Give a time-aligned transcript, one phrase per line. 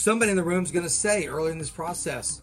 [0.00, 2.40] somebody in the room is going to say early in this process,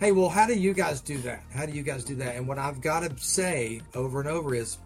[0.00, 1.44] Hey, well, how do you guys do that?
[1.54, 2.34] How do you guys do that?
[2.34, 4.78] And what I've got to say over and over is,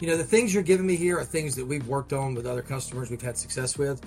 [0.00, 2.46] you know, the things you're giving me here are things that we've worked on with
[2.46, 4.00] other customers we've had success with.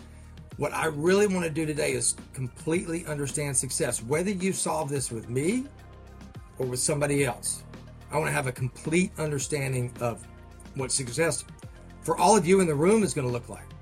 [0.57, 5.11] What I really want to do today is completely understand success, whether you solve this
[5.11, 5.65] with me
[6.57, 7.61] or with somebody else.
[8.11, 10.25] I want to have a complete understanding of
[10.73, 11.45] what success
[12.01, 13.74] for all of you in the room is going to look like.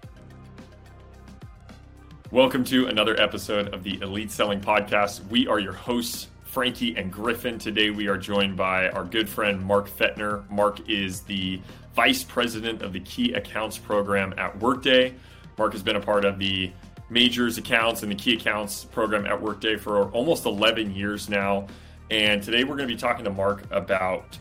[2.33, 5.23] Welcome to another episode of the Elite Selling Podcast.
[5.27, 7.59] We are your hosts, Frankie and Griffin.
[7.59, 10.49] Today we are joined by our good friend Mark Fetner.
[10.49, 11.61] Mark is the
[11.95, 15.13] Vice President of the Key Accounts Program at Workday.
[15.59, 16.71] Mark has been a part of the
[17.11, 21.67] Majors Accounts and the Key Accounts Program at Workday for almost 11 years now.
[22.09, 24.39] And today we're going to be talking to Mark about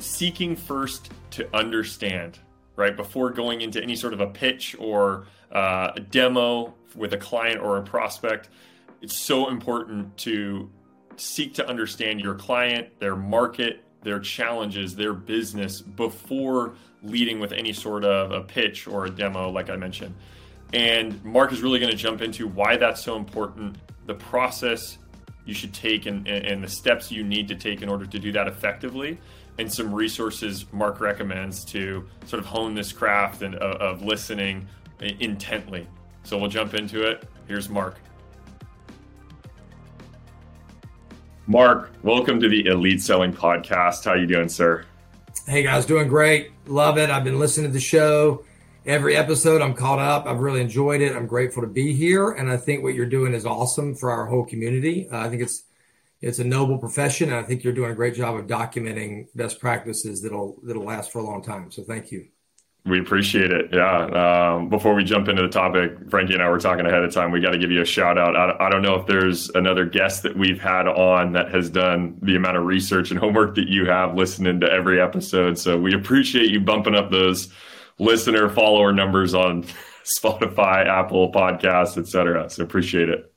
[0.00, 2.40] seeking first to understand,
[2.74, 2.96] right?
[2.96, 7.60] Before going into any sort of a pitch or uh, a demo with a client
[7.60, 8.48] or a prospect,
[9.02, 10.70] it's so important to
[11.16, 17.72] seek to understand your client, their market, their challenges, their business before leading with any
[17.72, 20.14] sort of a pitch or a demo, like I mentioned.
[20.72, 24.98] And Mark is really going to jump into why that's so important, the process
[25.44, 28.30] you should take, and, and the steps you need to take in order to do
[28.32, 29.18] that effectively,
[29.58, 34.66] and some resources Mark recommends to sort of hone this craft and of, of listening
[35.00, 35.86] intently.
[36.22, 37.28] So we'll jump into it.
[37.48, 37.96] Here's Mark.
[41.46, 44.04] Mark, welcome to the Elite Selling Podcast.
[44.04, 44.84] How you doing, sir?
[45.46, 46.52] Hey guys, doing great.
[46.66, 47.10] Love it.
[47.10, 48.44] I've been listening to the show
[48.86, 49.60] every episode.
[49.60, 50.26] I'm caught up.
[50.26, 51.16] I've really enjoyed it.
[51.16, 54.26] I'm grateful to be here, and I think what you're doing is awesome for our
[54.26, 55.08] whole community.
[55.10, 55.64] Uh, I think it's
[56.20, 59.58] it's a noble profession, and I think you're doing a great job of documenting best
[59.58, 61.70] practices that'll that'll last for a long time.
[61.70, 62.28] So thank you.
[62.86, 63.70] We appreciate it.
[63.72, 64.54] Yeah.
[64.54, 67.30] Um, before we jump into the topic, Frankie and I were talking ahead of time.
[67.30, 68.34] We got to give you a shout out.
[68.34, 72.16] I, I, don't know if there's another guest that we've had on that has done
[72.22, 75.58] the amount of research and homework that you have listening to every episode.
[75.58, 77.52] So we appreciate you bumping up those
[77.98, 79.64] listener follower numbers on
[80.18, 82.48] Spotify, Apple Podcasts, etc.
[82.48, 83.30] So appreciate it.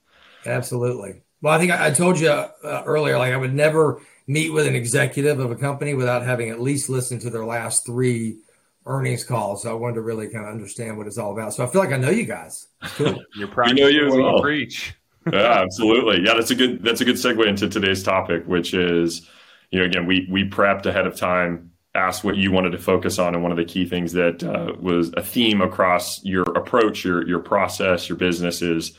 [0.45, 1.21] Absolutely.
[1.41, 4.67] Well, I think I, I told you uh, earlier, like I would never meet with
[4.67, 8.37] an executive of a company without having at least listened to their last three
[8.85, 9.55] earnings call.
[9.57, 11.53] So I wanted to really kind of understand what it's all about.
[11.53, 12.67] So I feel like I know you guys.
[12.81, 13.21] Cool.
[13.35, 14.41] You're practicing know you as well.
[14.41, 14.95] preach.
[15.31, 16.21] yeah, absolutely.
[16.25, 19.27] Yeah, that's a good that's a good segue into today's topic, which is,
[19.71, 23.19] you know, again, we we prepped ahead of time, asked what you wanted to focus
[23.19, 27.05] on, and one of the key things that uh, was a theme across your approach,
[27.05, 28.93] your your process, your business is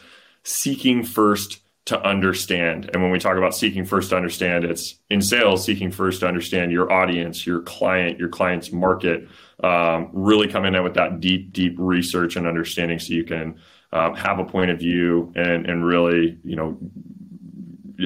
[0.45, 2.91] seeking first to understand.
[2.93, 6.27] And when we talk about seeking first to understand, it's in sales, seeking first to
[6.27, 9.29] understand your audience, your client, your client's market,
[9.63, 13.59] um, really coming in with that deep, deep research and understanding so you can
[13.93, 16.79] um, have a point of view and, and really, you know,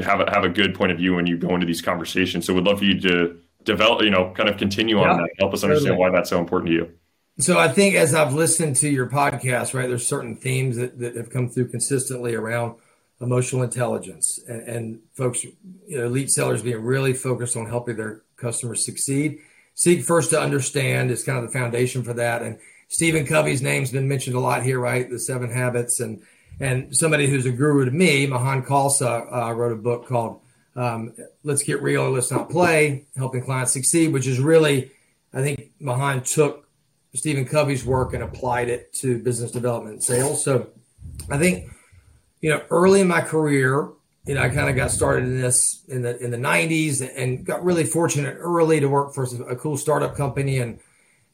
[0.03, 2.47] have a, have a good point of view when you go into these conversations.
[2.47, 5.31] So we'd love for you to develop, you know, kind of continue yeah, on that,
[5.39, 6.11] help us understand totally.
[6.11, 6.93] why that's so important to you.
[7.39, 11.15] So I think as I've listened to your podcast, right, there's certain themes that, that
[11.15, 12.75] have come through consistently around
[13.21, 15.53] emotional intelligence and, and folks, you
[15.89, 19.41] know, elite sellers being really focused on helping their customers succeed
[19.79, 22.43] seek first to understand is kind of the foundation for that.
[22.43, 22.59] And
[22.89, 25.09] Stephen Covey's name's been mentioned a lot here, right?
[25.09, 26.21] The Seven Habits, and
[26.61, 30.41] and somebody who's a guru to me, Mahan Khalsa, uh, wrote a book called
[30.75, 31.15] um,
[31.45, 34.91] "Let's Get Real or Let's Not Play: Helping Clients Succeed," which is really,
[35.33, 36.69] I think Mahan took
[37.15, 40.43] Stephen Covey's work and applied it to business development and sales.
[40.43, 40.71] So,
[41.31, 41.71] I think
[42.41, 43.89] you know, early in my career,
[44.27, 47.45] you know, I kind of got started in this in the in the '90s and
[47.45, 50.79] got really fortunate early to work for a cool startup company and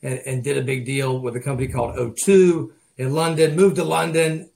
[0.03, 3.56] and, and did a big deal with a company called O2 in London.
[3.56, 4.48] Moved to London,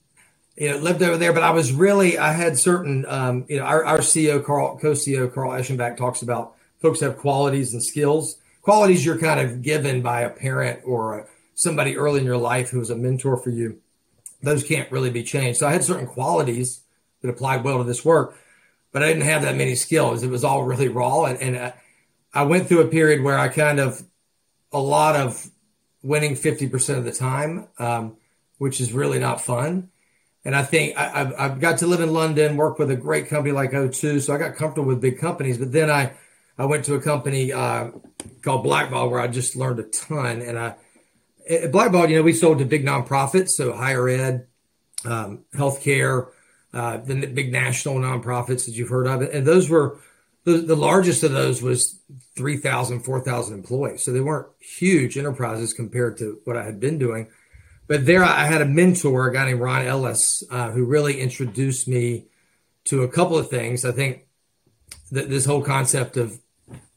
[0.55, 1.33] you know, lived over there.
[1.33, 5.33] But I was really I had certain, um, you know, our, our CEO Carl co-CEO
[5.33, 8.37] Carl Eschenbach talks about folks have qualities and skills.
[8.61, 12.69] Qualities you're kind of given by a parent or a, somebody early in your life
[12.69, 13.81] who was a mentor for you.
[14.41, 15.59] Those can't really be changed.
[15.59, 16.81] So I had certain qualities
[17.21, 18.37] that applied well to this work,
[18.91, 20.23] but I didn't have that many skills.
[20.23, 21.25] It was all really raw.
[21.25, 21.73] And, and I,
[22.33, 24.03] I went through a period where I kind of,
[24.71, 25.49] a lot of
[26.03, 28.17] winning 50% of the time, um,
[28.57, 29.89] which is really not fun.
[30.45, 33.27] And I think I, have I've got to live in London, work with a great
[33.27, 34.21] company like O2.
[34.21, 36.13] So I got comfortable with big companies, but then I,
[36.57, 37.91] I went to a company uh,
[38.41, 40.41] called Blackbaud where I just learned a ton.
[40.41, 40.75] And I,
[41.49, 44.47] at Blackbaud, you know, we sold to big nonprofits, so higher ed,
[45.05, 46.29] um, healthcare,
[46.73, 49.21] uh, the big national nonprofits that you've heard of.
[49.21, 49.99] And those were
[50.43, 51.99] the, the largest of those was
[52.35, 54.03] 3,000, 4,000 employees.
[54.03, 57.27] So they weren't huge enterprises compared to what I had been doing.
[57.87, 61.87] but there I had a mentor, a guy named Ron Ellis, uh, who really introduced
[61.87, 62.25] me
[62.85, 63.83] to a couple of things.
[63.83, 64.27] I think
[65.11, 66.39] that this whole concept of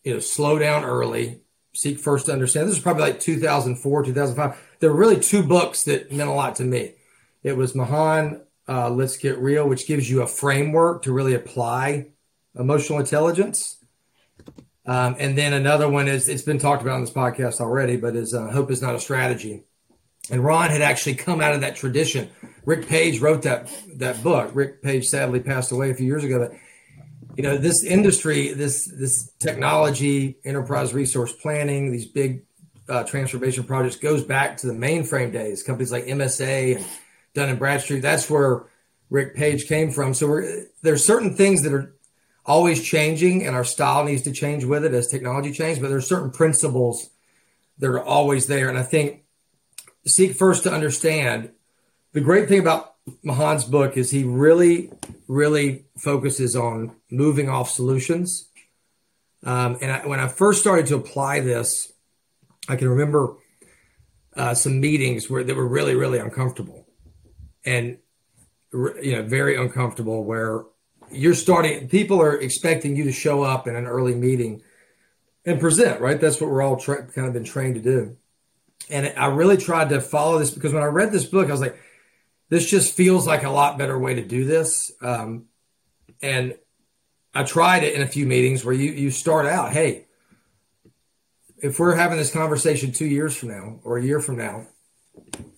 [0.05, 1.41] you know slow down early,
[1.75, 2.69] seek first to understand.
[2.69, 4.77] This is probably like 2004, 2005.
[4.81, 6.95] There were really two books that meant a lot to me.
[7.43, 12.09] It was Mahan, uh, Let's Get Real, which gives you a framework to really apply
[12.59, 13.79] emotional intelligence.
[14.85, 18.17] Um, and then another one is it's been talked about on this podcast already, but
[18.17, 19.65] is uh, Hope is Not a Strategy.
[20.31, 22.31] And Ron had actually come out of that tradition.
[22.65, 24.51] Rick Page wrote that that book.
[24.55, 26.59] Rick Page sadly passed away a few years ago, but
[27.37, 32.45] you know this industry, this this technology, enterprise resource planning, these big
[32.89, 35.63] uh, transformation projects goes back to the mainframe days.
[35.63, 36.87] Companies like MSA and
[37.35, 38.03] Dun and Bradstreet.
[38.03, 38.65] That's where
[39.11, 40.15] Rick Page came from.
[40.15, 41.95] So we're, there's certain things that are
[42.45, 45.81] always changing, and our style needs to change with it as technology changes.
[45.81, 47.11] But there's certain principles
[47.79, 49.25] that are always there, and I think
[50.07, 51.51] seek first to understand.
[52.13, 52.92] The great thing about
[53.25, 54.93] Mahan's book is he really,
[55.27, 58.49] really focuses on moving off solutions.
[59.45, 61.93] Um, and I, when I first started to apply this,
[62.69, 63.35] I can remember
[64.37, 66.87] uh, some meetings where they were really, really uncomfortable,
[67.65, 67.99] and
[68.73, 70.23] you know, very uncomfortable.
[70.25, 70.65] Where
[71.11, 74.63] you're starting, people are expecting you to show up in an early meeting
[75.45, 76.01] and present.
[76.01, 78.17] Right, that's what we're all tra- kind of been trained to do.
[78.89, 81.61] And I really tried to follow this because when I read this book, I was
[81.61, 81.77] like,
[82.53, 84.93] this just feels like a lot better way to do this.
[85.01, 85.47] Um,
[86.21, 86.55] and
[87.35, 90.05] I tried it in a few meetings where you you start out, hey,
[91.63, 94.67] if we're having this conversation two years from now or a year from now,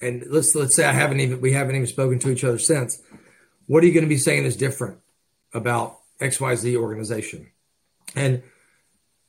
[0.00, 3.02] and let's let's say I haven't even we haven't even spoken to each other since,
[3.67, 5.00] what are you going to be saying is different
[5.52, 7.50] about XYZ organization?
[8.14, 8.44] And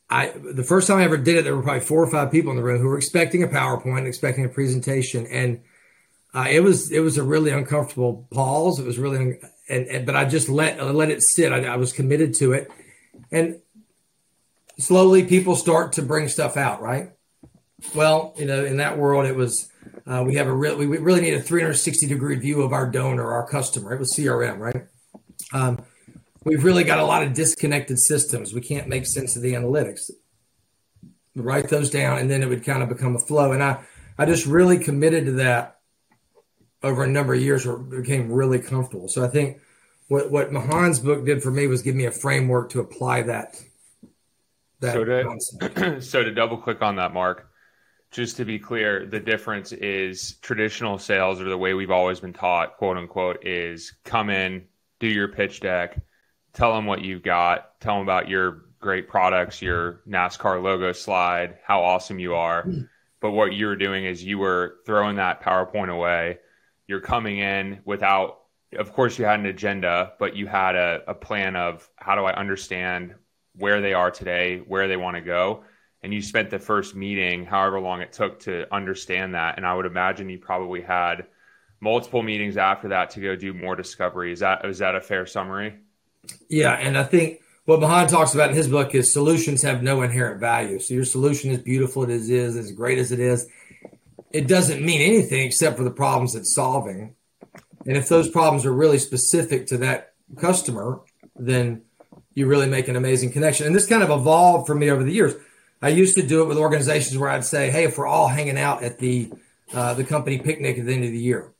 [0.07, 2.51] I the first time I ever did it, there were probably four or five people
[2.51, 5.61] in the room who were expecting a PowerPoint, expecting a presentation, and
[6.35, 8.77] uh, it was it was a really uncomfortable pause.
[8.77, 9.39] It was really,
[9.69, 11.53] and, and but I just let I let it sit.
[11.53, 12.69] I, I was committed to it,
[13.31, 13.61] and
[14.77, 17.11] slowly people start to bring stuff out, right?
[17.93, 19.71] Well, you know, in that world, it was
[20.05, 23.31] uh, we have a real we really need a 360 degree view of our donor,
[23.31, 23.93] our customer.
[23.93, 24.87] It was CRM, right?
[25.53, 25.85] Um,
[26.43, 28.53] we've really got a lot of disconnected systems.
[28.53, 30.11] We can't make sense of the analytics.
[31.33, 33.53] Write those down, and then it would kind of become a flow.
[33.53, 33.79] And I,
[34.17, 35.74] I just really committed to that
[36.85, 39.07] over a number of years, where became really comfortable.
[39.07, 39.59] So I think
[40.07, 43.61] what what Mahan's book did for me was give me a framework to apply that.
[44.79, 47.49] that so to so to double click on that, Mark.
[48.11, 52.31] Just to be clear, the difference is traditional sales, or the way we've always been
[52.31, 54.63] taught, quote unquote, is come in,
[54.99, 55.99] do your pitch deck,
[56.53, 61.57] tell them what you've got, tell them about your great products, your NASCAR logo slide,
[61.65, 62.63] how awesome you are.
[62.63, 62.87] Mm.
[63.19, 66.37] But what you were doing is you were throwing that PowerPoint away.
[66.87, 68.41] You're coming in without,
[68.77, 72.25] of course, you had an agenda, but you had a, a plan of how do
[72.25, 73.15] I understand
[73.57, 75.63] where they are today, where they want to go.
[76.03, 79.57] And you spent the first meeting, however long it took to understand that.
[79.57, 81.25] And I would imagine you probably had
[81.79, 84.31] multiple meetings after that to go do more discovery.
[84.31, 85.75] Is that is that a fair summary?
[86.49, 90.01] Yeah, and I think what Mahan talks about in his book is solutions have no
[90.03, 90.79] inherent value.
[90.79, 93.47] So your solution is beautiful as it is, as great as it is.
[94.35, 97.15] It doesn't mean anything except for the problems it's solving.
[97.85, 100.99] And if those problems are really specific to that customer,
[101.37, 101.83] then
[102.33, 103.65] you really make an amazing connection.
[103.65, 105.35] And this kind of evolved for me over the years.
[105.81, 108.57] I used to do it with organizations where I'd say, "Hey, if we're all hanging
[108.57, 109.31] out at the
[109.73, 111.53] uh, the company picnic at the end of the year,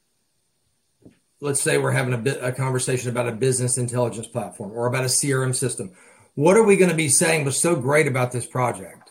[1.39, 5.03] let's say we're having a bit a conversation about a business intelligence platform or about
[5.03, 5.91] a CRM system.
[6.33, 9.04] What are we going to be saying was so great about this project?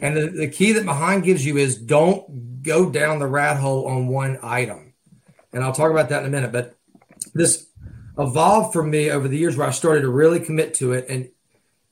[0.00, 3.86] And the, the key that Mahan gives you is don't go down the rat hole
[3.86, 4.94] on one item.
[5.52, 6.52] And I'll talk about that in a minute.
[6.52, 6.76] But
[7.34, 7.66] this
[8.18, 11.30] evolved for me over the years where I started to really commit to it and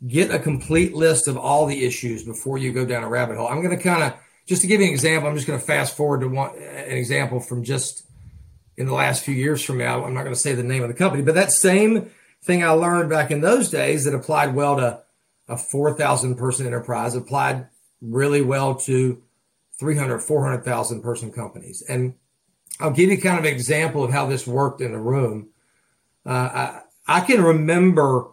[0.07, 3.49] get a complete list of all the issues before you go down a rabbit hole.
[3.49, 4.15] I'm going to kind of
[4.47, 5.29] just to give you an example.
[5.29, 8.07] I'm just going to fast forward to one an example from just
[8.77, 10.05] in the last few years from now.
[10.05, 12.11] I'm not going to say the name of the company, but that same
[12.45, 15.03] thing I learned back in those days that applied well to
[15.49, 17.67] a 4,000 person enterprise applied
[18.01, 19.23] really well to
[19.79, 21.83] 300, 400,000 person companies.
[21.89, 22.15] And
[22.81, 25.51] I'll give you kind of an example of how this worked in the room.
[26.27, 26.31] Uh,
[27.09, 28.29] I, I can remember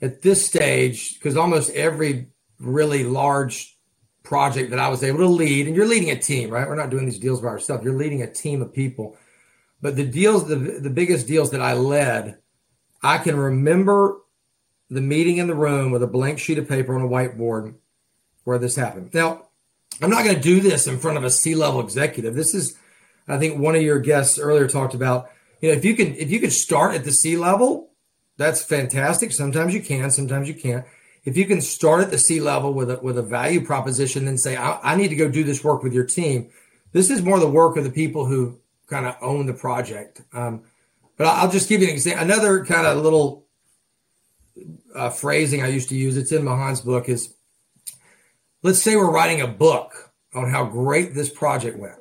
[0.00, 3.76] at this stage, because almost every really large
[4.22, 6.68] project that I was able to lead, and you're leading a team, right?
[6.68, 7.84] We're not doing these deals by ourselves.
[7.84, 9.16] You're leading a team of people.
[9.80, 12.38] But the deals, the, the biggest deals that I led,
[13.02, 14.18] I can remember
[14.90, 17.74] the meeting in the room with a blank sheet of paper on a whiteboard
[18.46, 19.12] where this happened.
[19.12, 19.48] Now,
[20.00, 22.34] I'm not going to do this in front of a C level executive.
[22.34, 22.76] This is
[23.28, 26.30] I think one of your guests earlier talked about, you know, if you can if
[26.30, 27.90] you can start at the C level,
[28.36, 29.32] that's fantastic.
[29.32, 30.84] Sometimes you can, sometimes you can't.
[31.24, 34.38] If you can start at the C level with a with a value proposition, then
[34.38, 36.50] say, I, I need to go do this work with your team.
[36.92, 40.22] This is more the work of the people who kind of own the project.
[40.32, 40.62] Um,
[41.16, 42.24] but I'll just give you an example.
[42.24, 43.46] Another kind of little
[44.94, 46.16] uh, phrasing I used to use.
[46.16, 47.08] It's in Mahan's book.
[47.08, 47.34] Is
[48.66, 51.94] let's say we're writing a book on how great this project went.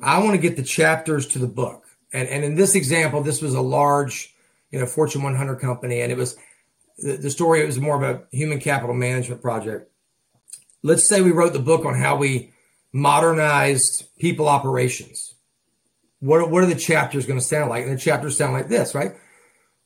[0.00, 1.86] I want to get the chapters to the book.
[2.12, 4.32] And, and in this example, this was a large,
[4.70, 6.00] you know, Fortune 100 company.
[6.00, 6.36] And it was
[6.98, 9.90] the, the story, it was more of a human capital management project.
[10.84, 12.52] Let's say we wrote the book on how we
[12.92, 15.34] modernized people operations.
[16.20, 17.84] What, what are the chapters going to sound like?
[17.84, 19.14] And the chapters sound like this, right?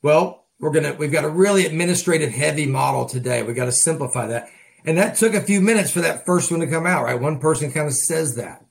[0.02, 3.42] Well, we're going to, we've got a really administrative heavy model today.
[3.42, 4.50] We've got to simplify that.
[4.86, 7.20] And that took a few minutes for that first one to come out, right?
[7.20, 8.64] One person kind of says that.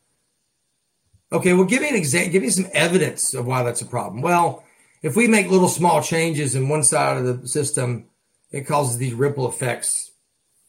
[1.32, 4.22] Okay, well, give me an example, give me some evidence of why that's a problem.
[4.22, 4.64] Well,
[5.02, 8.06] if we make little small changes in one side of the system,
[8.52, 10.12] it causes these ripple effects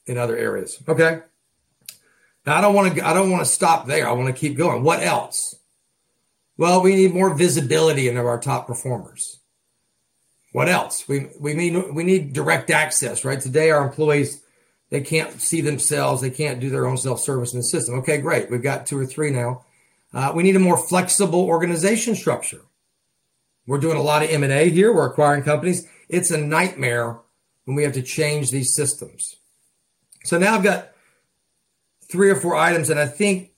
[0.07, 0.83] in other areas.
[0.88, 1.21] Okay.
[2.45, 4.09] Now I don't want to I don't want to stop there.
[4.09, 4.83] I want to keep going.
[4.83, 5.57] What else?
[6.57, 9.41] Well, we need more visibility into our top performers.
[10.53, 11.07] What else?
[11.07, 13.41] We we need we need direct access, right?
[13.41, 14.43] Today our employees
[14.90, 17.97] they can't see themselves, they can't do their own self-service in the system.
[17.97, 18.50] Okay, great.
[18.50, 19.64] We've got two or three now.
[20.12, 22.62] Uh, we need a more flexible organization structure.
[23.66, 24.93] We're doing a lot of M&A here.
[24.93, 25.87] We're acquiring companies.
[26.09, 27.19] It's a nightmare
[27.64, 29.37] when we have to change these systems.
[30.25, 30.93] So now I've got
[32.11, 33.50] three or four items, and I think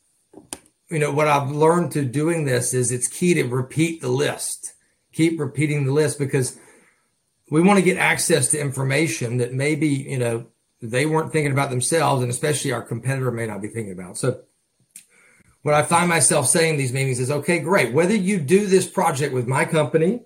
[0.90, 4.72] you know what I've learned to doing this is it's key to repeat the list.
[5.12, 6.58] Keep repeating the list because
[7.50, 10.46] we want to get access to information that maybe you know
[10.80, 14.16] they weren't thinking about themselves, and especially our competitor may not be thinking about.
[14.16, 14.40] So
[15.62, 17.92] what I find myself saying in these meetings is okay, great.
[17.92, 20.22] Whether you do this project with my company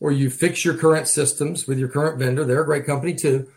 [0.00, 3.48] or you fix your current systems with your current vendor, they're a great company too.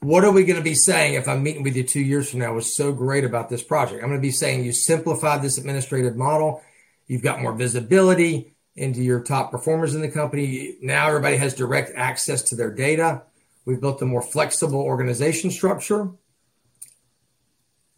[0.00, 2.40] What are we going to be saying if I'm meeting with you two years from
[2.40, 2.52] now?
[2.54, 4.02] Was so great about this project.
[4.02, 6.62] I'm going to be saying you simplified this administrative model.
[7.08, 10.76] You've got more visibility into your top performers in the company.
[10.80, 13.22] Now everybody has direct access to their data.
[13.68, 16.08] We've built a more flexible organization structure.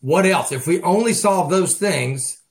[0.00, 0.50] What else?
[0.50, 2.42] If we only solve those things,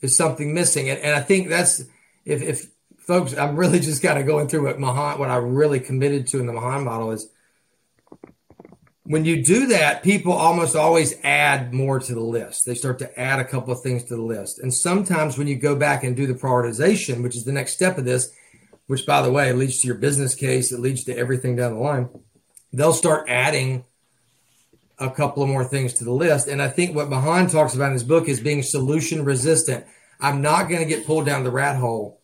[0.00, 0.88] is something missing?
[0.88, 1.80] And, and I think that's
[2.24, 5.78] if, if folks, I'm really just kind of going through what Mahan, what I really
[5.78, 7.28] committed to in the Mahan model is
[9.02, 12.64] when you do that, people almost always add more to the list.
[12.64, 14.58] They start to add a couple of things to the list.
[14.58, 17.98] And sometimes when you go back and do the prioritization, which is the next step
[17.98, 18.32] of this,
[18.92, 21.80] which by the way leads to your business case, it leads to everything down the
[21.80, 22.10] line,
[22.74, 23.86] they'll start adding
[24.98, 26.46] a couple of more things to the list.
[26.46, 29.86] And I think what Mahan talks about in his book is being solution resistant.
[30.20, 32.20] I'm not going to get pulled down the rat hole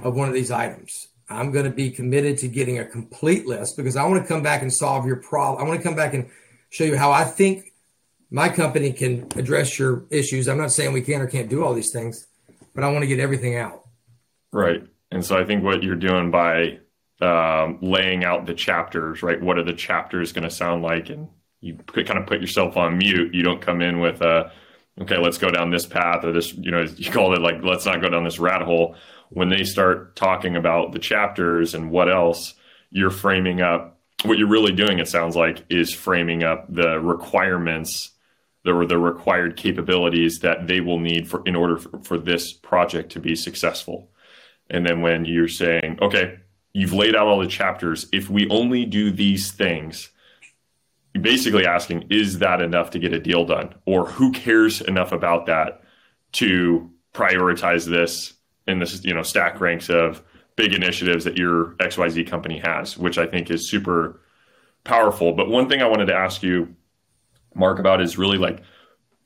[0.00, 1.08] of one of these items.
[1.28, 4.44] I'm going to be committed to getting a complete list because I want to come
[4.44, 5.60] back and solve your problem.
[5.60, 6.30] I want to come back and
[6.70, 7.72] show you how I think
[8.30, 10.46] my company can address your issues.
[10.46, 12.28] I'm not saying we can or can't do all these things,
[12.76, 13.88] but I want to get everything out.
[14.52, 14.84] Right.
[15.10, 16.80] And so I think what you're doing by
[17.20, 19.40] um, laying out the chapters, right?
[19.40, 21.10] What are the chapters going to sound like?
[21.10, 21.28] And
[21.60, 23.34] you could kind of put yourself on mute.
[23.34, 24.52] You don't come in with a,
[25.00, 27.86] okay, let's go down this path or this, you know, you call it like, let's
[27.86, 28.96] not go down this rat hole.
[29.30, 32.54] When they start talking about the chapters and what else,
[32.90, 38.10] you're framing up what you're really doing, it sounds like, is framing up the requirements
[38.64, 43.12] the, the required capabilities that they will need for in order for, for this project
[43.12, 44.10] to be successful.
[44.70, 46.38] And then when you're saying, okay,
[46.72, 50.10] you've laid out all the chapters, if we only do these things,
[51.20, 53.74] basically asking, is that enough to get a deal done?
[53.86, 55.82] Or who cares enough about that
[56.32, 58.34] to prioritize this
[58.66, 60.22] in this, you know, stack ranks of
[60.56, 64.20] big initiatives that your XYZ company has, which I think is super
[64.84, 65.32] powerful.
[65.32, 66.74] But one thing I wanted to ask you,
[67.54, 68.62] Mark, about is really like,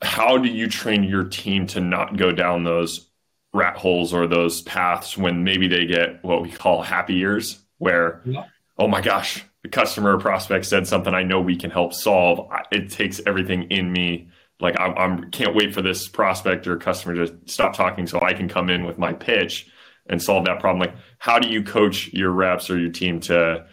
[0.00, 3.08] how do you train your team to not go down those
[3.52, 8.22] rat holes or those paths when maybe they get what we call happy ears, where,
[8.24, 8.44] yeah.
[8.78, 12.50] oh my gosh, the customer or prospect said something I know we can help solve.
[12.70, 14.28] It takes everything in me.
[14.60, 18.32] Like I'm, I'm can't wait for this prospect or customer to stop talking so I
[18.32, 19.68] can come in with my pitch
[20.06, 20.80] and solve that problem.
[20.80, 23.66] Like, how do you coach your reps or your team to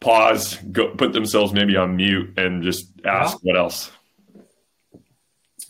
[0.00, 3.52] pause, go put themselves maybe on mute and just ask yeah.
[3.52, 3.90] what else?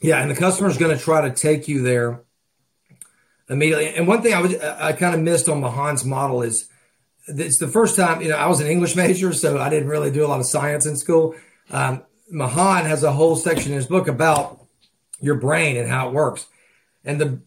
[0.02, 2.23] Yeah, and the customer is going to try to take you there
[3.48, 3.88] immediately.
[3.88, 6.68] And one thing I was I kind of missed on Mahan's model is
[7.26, 10.10] it's the first time, you know, I was an English major, so I didn't really
[10.10, 11.34] do a lot of science in school.
[11.70, 14.60] Um, Mahan has a whole section in his book about
[15.20, 16.46] your brain and how it works.
[17.04, 17.40] And the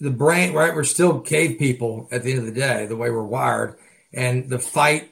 [0.00, 0.74] the brain, right?
[0.74, 3.76] We're still cave people at the end of the day, the way we're wired,
[4.12, 5.10] and the fight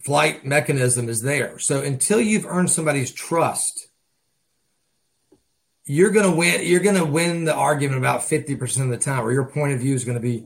[0.00, 1.58] flight mechanism is there.
[1.58, 3.87] So until you've earned somebody's trust,
[5.88, 6.60] you're to win.
[6.64, 9.94] You're to win the argument about 50% of the time, or your point of view
[9.94, 10.44] is to be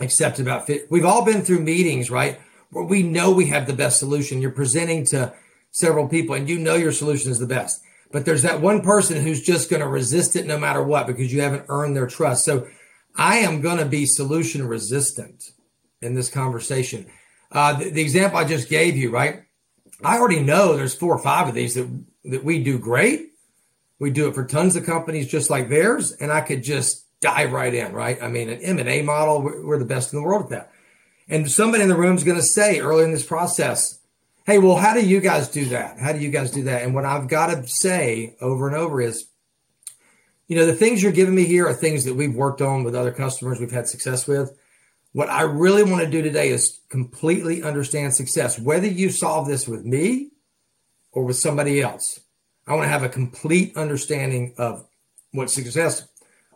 [0.00, 0.86] accepted about 50.
[0.90, 2.40] We've all been through meetings, right?
[2.70, 4.40] Where we know we have the best solution.
[4.40, 5.34] You're presenting to
[5.70, 7.82] several people and you know your solution is the best.
[8.10, 11.32] But there's that one person who's just going to resist it no matter what because
[11.32, 12.44] you haven't earned their trust.
[12.44, 12.66] So
[13.14, 15.50] I am going to be solution resistant
[16.00, 17.06] in this conversation.
[17.52, 19.42] Uh, the, the, example I just gave you, right?
[20.02, 23.29] I already know there's four or five of these that, that we do great.
[24.00, 27.52] We do it for tons of companies just like theirs, and I could just dive
[27.52, 28.20] right in, right?
[28.20, 30.72] I mean, an M&A model, we're, we're the best in the world at that.
[31.28, 34.00] And somebody in the room is going to say early in this process,
[34.46, 35.98] hey, well, how do you guys do that?
[35.98, 36.82] How do you guys do that?
[36.82, 39.26] And what I've got to say over and over is,
[40.48, 42.96] you know, the things you're giving me here are things that we've worked on with
[42.96, 44.58] other customers we've had success with.
[45.12, 49.68] What I really want to do today is completely understand success, whether you solve this
[49.68, 50.30] with me
[51.12, 52.20] or with somebody else.
[52.66, 54.86] I want to have a complete understanding of
[55.32, 56.06] what success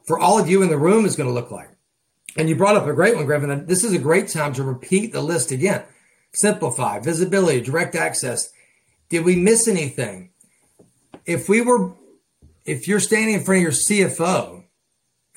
[0.07, 1.71] for all of you in the room is going to look like.
[2.37, 3.67] And you brought up a great one, Griffin.
[3.67, 5.85] This is a great time to repeat the list again.
[6.33, 8.53] Simplify, visibility, direct access.
[9.09, 10.31] Did we miss anything?
[11.27, 11.93] If we were,
[12.65, 14.65] if you're standing in front of your CFO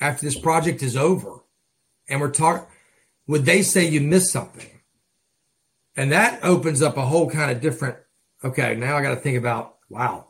[0.00, 1.44] after this project is over
[2.08, 2.66] and we're talking,
[3.26, 4.68] would they say you missed something?
[5.96, 7.96] And that opens up a whole kind of different,
[8.42, 10.27] okay, now I got to think about, wow.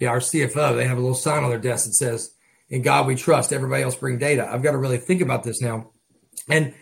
[0.00, 2.34] Yeah, our CFO, they have a little sign on their desk that says,
[2.70, 4.48] in God we trust, everybody else bring data.
[4.50, 5.90] I've got to really think about this now.
[6.48, 6.72] And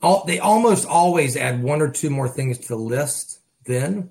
[0.00, 4.10] all, they almost always add one or two more things to the list then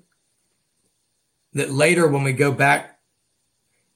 [1.54, 2.98] that later when we go back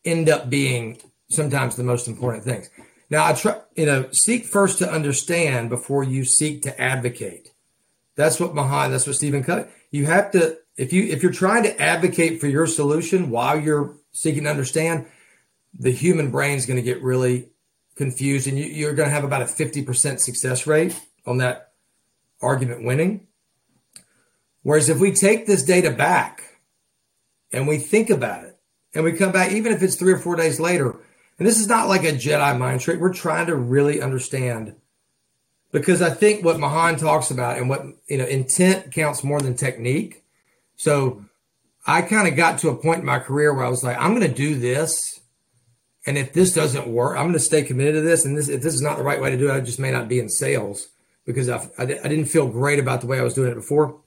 [0.05, 0.99] end up being
[1.29, 2.71] sometimes the most important things.
[3.11, 7.53] Now, I try, you know, seek first to understand before you seek to advocate.
[8.17, 9.71] That's what Mahan, that's what Stephen Cut.
[9.91, 13.97] You have to, if you, if you're trying to advocate for your solution while you're
[14.13, 15.07] seeking to understand,
[15.79, 17.49] the human brain is going to get really
[17.97, 21.73] confused and you, you're going to have about a 50% success rate on that
[22.41, 23.27] argument winning.
[24.63, 26.59] Whereas if we take this data back
[27.53, 28.59] and we think about it
[28.95, 30.97] and we come back, even if it's three or four days later,
[31.39, 33.01] and this is not like a Jedi mind trick.
[33.01, 34.77] We're trying to really understand
[35.73, 39.57] because I think what Mahan talks about and what, you know, intent counts more than
[39.57, 40.23] technique.
[40.77, 41.25] So
[41.87, 44.15] I kind of got to a point in my career where I was like, I'm
[44.15, 45.21] going to do this.
[46.07, 48.25] And if this doesn't work, I'm going to stay committed to this.
[48.25, 49.91] And this, if this is not the right way to do it, I just may
[49.91, 50.89] not be in sales
[51.25, 54.01] because I, I, I didn't feel great about the way I was doing it before.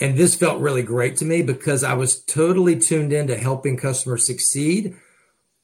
[0.00, 3.76] And this felt really great to me because I was totally tuned in to helping
[3.76, 4.94] customers succeed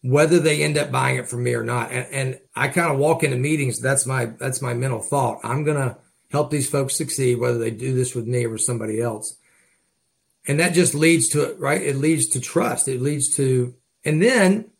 [0.04, 1.90] whether they end up buying it from me or not.
[1.90, 3.80] And, and I kind of walk into meetings.
[3.80, 5.40] That's my that's my mental thought.
[5.42, 5.96] I'm gonna
[6.30, 9.38] help these folks succeed, whether they do this with me or somebody else.
[10.46, 11.80] And that just leads to it, right?
[11.80, 12.88] It leads to trust.
[12.88, 14.70] It leads to, and then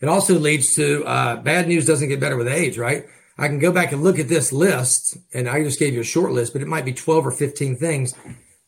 [0.00, 3.06] it also leads to uh, bad news doesn't get better with age, right?
[3.38, 6.04] I can go back and look at this list, and I just gave you a
[6.04, 8.14] short list, but it might be 12 or 15 things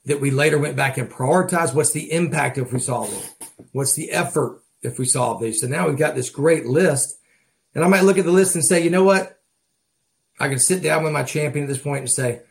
[0.07, 1.75] that we later went back and prioritized.
[1.75, 3.49] What's the impact if we solve it?
[3.73, 5.61] What's the effort if we solve these.
[5.61, 7.19] So now we've got this great list.
[7.75, 9.41] And I might look at the list and say, you know what?
[10.39, 12.43] I can sit down with my champion at this point and say,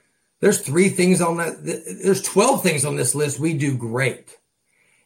[0.44, 1.64] there's three things on that.
[1.64, 4.38] There's 12 things on this list we do great.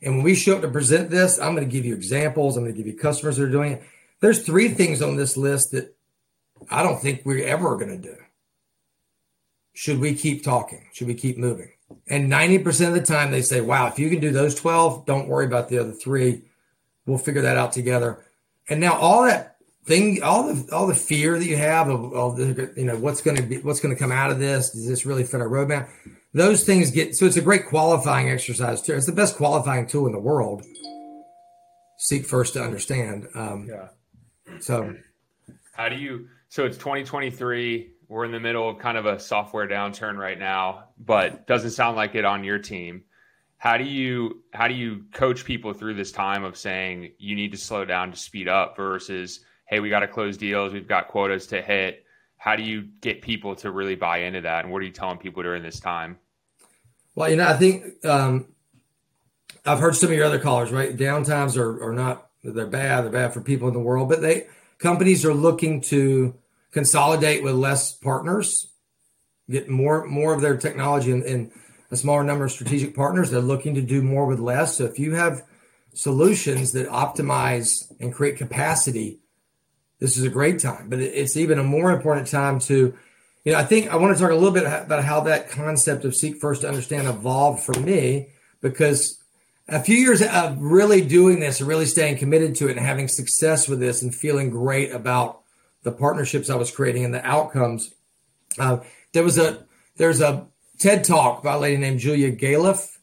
[0.01, 2.57] And when we show up to present this, I'm going to give you examples.
[2.57, 3.83] I'm going to give you customers that are doing it.
[4.19, 5.95] There's three things on this list that
[6.71, 8.15] I don't think we're ever going to do.
[9.73, 10.87] Should we keep talking?
[10.91, 11.69] Should we keep moving?
[12.07, 15.27] And 90% of the time they say, wow, if you can do those 12, don't
[15.27, 16.45] worry about the other three.
[17.05, 18.25] We'll figure that out together.
[18.67, 19.56] And now all that
[19.87, 23.21] thing, all the all the fear that you have of, of the, you know what's
[23.21, 24.71] going to be what's going to come out of this.
[24.71, 25.89] Does this really fit our roadmap?
[26.33, 28.93] Those things get so it's a great qualifying exercise too.
[28.93, 30.63] It's the best qualifying tool in the world.
[31.97, 33.27] Seek first to understand.
[33.33, 33.87] Um, yeah.
[34.59, 34.95] So,
[35.73, 36.27] how do you?
[36.49, 37.93] So it's 2023.
[38.09, 41.97] We're in the middle of kind of a software downturn right now, but doesn't sound
[41.97, 43.03] like it on your team
[43.57, 47.51] how do you how do you coach people through this time of saying you need
[47.51, 51.07] to slow down to speed up versus hey we got to close deals we've got
[51.07, 52.05] quotas to hit
[52.37, 55.17] how do you get people to really buy into that and what are you telling
[55.17, 56.17] people during this time
[57.15, 58.47] well you know i think um,
[59.65, 63.11] i've heard some of your other callers right downtimes are, are not they're bad they're
[63.11, 66.35] bad for people in the world but they companies are looking to
[66.71, 68.67] consolidate with less partners
[69.49, 71.51] get more more of their technology in,
[71.91, 73.31] a smaller number of strategic partners.
[73.31, 74.77] They're looking to do more with less.
[74.77, 75.43] So if you have
[75.93, 79.19] solutions that optimize and create capacity
[79.99, 80.89] this is a great time.
[80.89, 82.93] But it's even a more important time to,
[83.43, 86.05] you know, I think I want to talk a little bit about how that concept
[86.05, 88.29] of seek first to understand evolved for me
[88.61, 89.21] because
[89.67, 93.07] a few years of really doing this and really staying committed to it and having
[93.07, 95.41] success with this and feeling great about
[95.83, 97.93] the partnerships I was creating and the outcomes.
[98.57, 98.79] Uh,
[99.13, 99.65] there was a
[99.97, 100.47] there's a
[100.79, 102.97] TED talk by a lady named Julia Galef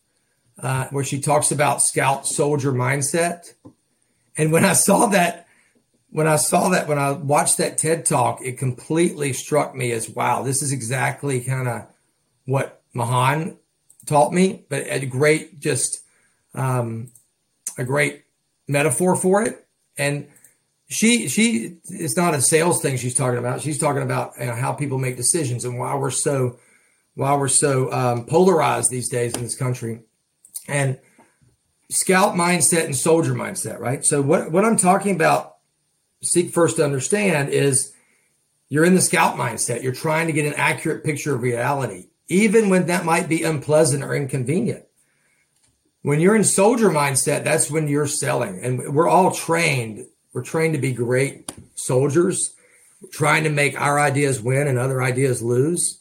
[0.62, 3.54] uh, where she talks about scout soldier mindset.
[4.36, 5.43] And when I saw that,
[6.14, 10.08] when I saw that, when I watched that TED talk, it completely struck me as
[10.08, 11.88] wow, this is exactly kind of
[12.44, 13.56] what Mahan
[14.06, 16.04] taught me, but a great, just
[16.54, 17.10] um,
[17.76, 18.26] a great
[18.68, 19.66] metaphor for it.
[19.98, 20.28] And
[20.88, 23.60] she, she, it's not a sales thing she's talking about.
[23.60, 26.60] She's talking about you know, how people make decisions and why we're so,
[27.16, 30.02] why we're so um, polarized these days in this country
[30.68, 30.96] and
[31.90, 34.04] scout mindset and soldier mindset, right?
[34.04, 35.53] So what, what I'm talking about,
[36.24, 37.92] seek first to understand is
[38.68, 39.82] you're in the scout mindset.
[39.82, 44.02] You're trying to get an accurate picture of reality, even when that might be unpleasant
[44.02, 44.84] or inconvenient.
[46.02, 48.60] When you're in soldier mindset, that's when you're selling.
[48.62, 50.06] And we're all trained.
[50.32, 52.54] We're trained to be great soldiers,
[53.12, 56.00] trying to make our ideas win and other ideas lose.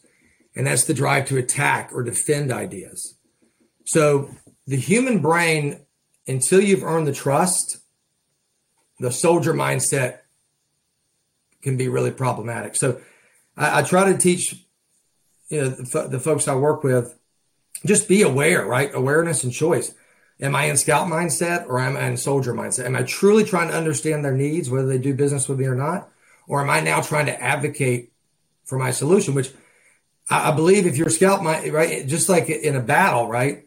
[0.55, 3.15] And that's the drive to attack or defend ideas.
[3.85, 4.29] So
[4.67, 5.81] the human brain,
[6.27, 7.77] until you've earned the trust,
[8.99, 10.19] the soldier mindset
[11.61, 12.75] can be really problematic.
[12.75, 13.01] So
[13.57, 14.55] I, I try to teach
[15.49, 17.17] you know the, the, folks I work with
[17.85, 18.91] just be aware, right?
[18.93, 19.93] Awareness and choice.
[20.41, 22.85] Am I in scout mindset or am I in soldier mindset?
[22.85, 25.75] Am I truly trying to understand their needs, whether they do business with me or
[25.75, 26.09] not?
[26.47, 28.11] Or am I now trying to advocate
[28.65, 29.35] for my solution?
[29.35, 29.51] Which
[30.29, 33.65] I, I believe if you're scout mind, right, just like in a battle, right?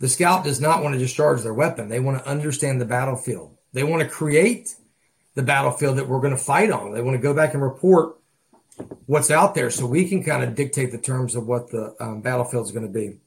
[0.00, 1.88] The scout does not want to discharge their weapon.
[1.88, 3.57] They want to understand the battlefield.
[3.72, 4.74] They want to create
[5.34, 6.92] the battlefield that we're going to fight on.
[6.92, 8.16] They want to go back and report
[9.06, 12.20] what's out there so we can kind of dictate the terms of what the um,
[12.20, 13.18] battlefield is going to be.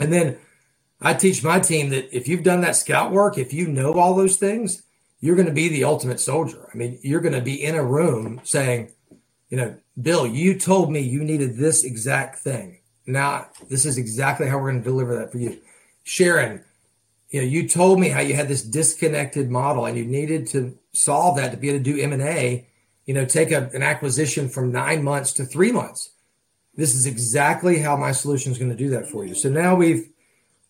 [0.00, 0.38] And then
[1.00, 4.14] I teach my team that if you've done that scout work, if you know all
[4.14, 4.82] those things,
[5.20, 6.68] you're going to be the ultimate soldier.
[6.72, 8.90] I mean, you're going to be in a room saying,
[9.50, 12.78] you know, Bill, you told me you needed this exact thing.
[13.06, 15.60] Now, this is exactly how we're going to deliver that for you.
[16.04, 16.64] Sharon,
[17.32, 20.78] you know, you told me how you had this disconnected model and you needed to
[20.92, 22.68] solve that to be able to do M&A,
[23.06, 26.10] you know, take a, an acquisition from nine months to three months.
[26.74, 29.34] This is exactly how my solution is going to do that for you.
[29.34, 30.10] So now we've,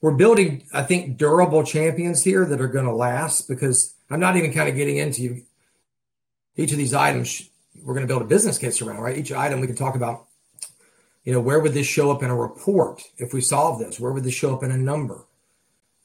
[0.00, 4.36] we're building, I think, durable champions here that are going to last because I'm not
[4.36, 5.42] even kind of getting into
[6.56, 7.50] each of these items.
[7.82, 9.18] We're going to build a business case around, right?
[9.18, 10.26] Each item we can talk about
[11.24, 14.00] you know, where would this show up in a report if we solve this?
[14.00, 15.24] Where would this show up in a number?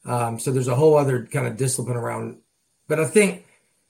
[0.08, 2.38] Um, so there's a whole other kind of discipline around.
[2.88, 3.46] But I think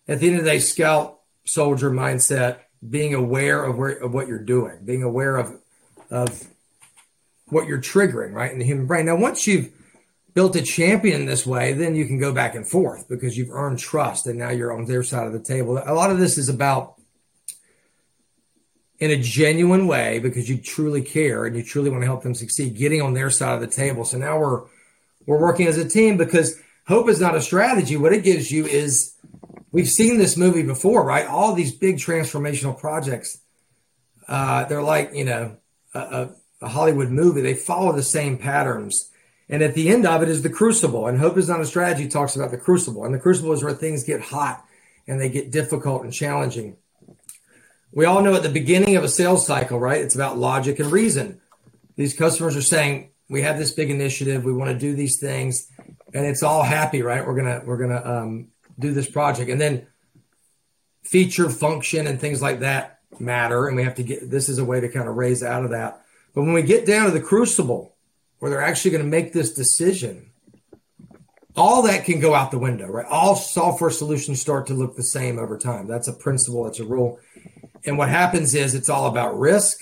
[0.09, 4.29] at the end of the day, scout soldier mindset, being aware of where of what
[4.29, 5.61] you're doing, being aware of
[6.11, 6.47] of
[7.47, 9.07] what you're triggering, right, in the human brain.
[9.07, 9.73] Now, once you've
[10.35, 13.79] built a champion this way, then you can go back and forth because you've earned
[13.79, 15.83] trust and now you're on their side of the table.
[15.85, 16.95] A lot of this is about
[18.99, 22.35] in a genuine way because you truly care and you truly want to help them
[22.35, 24.05] succeed, getting on their side of the table.
[24.05, 24.65] So now we're
[25.29, 27.97] we're working as a team because hope is not a strategy.
[27.97, 29.15] What it gives you is
[29.71, 31.27] we've seen this movie before, right?
[31.27, 33.41] All these big transformational projects,
[34.27, 35.57] uh, they're like you know
[35.95, 37.43] a, a Hollywood movie.
[37.43, 39.11] They follow the same patterns.
[39.51, 41.07] And at the end of it is the crucible.
[41.07, 43.07] And Hope is Not a Strategy talks about the crucible.
[43.07, 44.63] And the crucible is where things get hot
[45.07, 46.77] and they get difficult and challenging
[47.93, 50.01] we all know at the beginning of a sales cycle, right?
[50.01, 51.41] It's about logic and reason.
[51.97, 55.71] These customers are saying, we have this big initiative, we want to do these things,
[56.15, 57.27] and it's all happy, right?
[57.27, 59.87] We're gonna we're gonna um, do this project, and then
[61.05, 64.31] feature, function, and things like that matter, and we have to get.
[64.31, 66.03] This is a way to kind of raise out of that.
[66.35, 67.97] But when we get down to the crucible,
[68.39, 70.31] where they're actually going to make this decision,
[71.57, 73.07] all that can go out the window, right?
[73.07, 75.87] All software solutions start to look the same over time.
[75.87, 76.65] That's a principle.
[76.65, 77.19] That's a rule.
[77.85, 79.81] And what happens is it's all about risk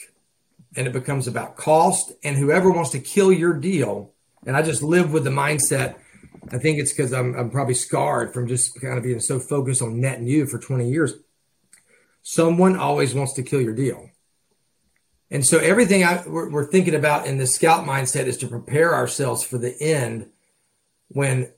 [0.75, 2.13] and it becomes about cost.
[2.25, 4.13] And whoever wants to kill your deal,
[4.47, 5.97] and I just live with the mindset.
[6.51, 9.83] I think it's because I'm, I'm probably scarred from just kind of being so focused
[9.83, 11.15] on net new for 20 years.
[12.23, 14.11] Someone always wants to kill your deal.
[15.31, 18.95] And so everything I, we're, we're thinking about in the scout mindset is to prepare
[18.95, 20.31] ourselves for the end
[21.09, 21.53] when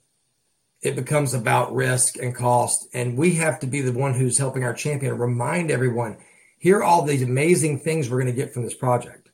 [0.81, 2.89] it becomes about risk and cost.
[2.95, 6.19] And we have to be the one who's helping our champion remind everyone
[6.59, 9.31] here are all these amazing things we're going to get from this project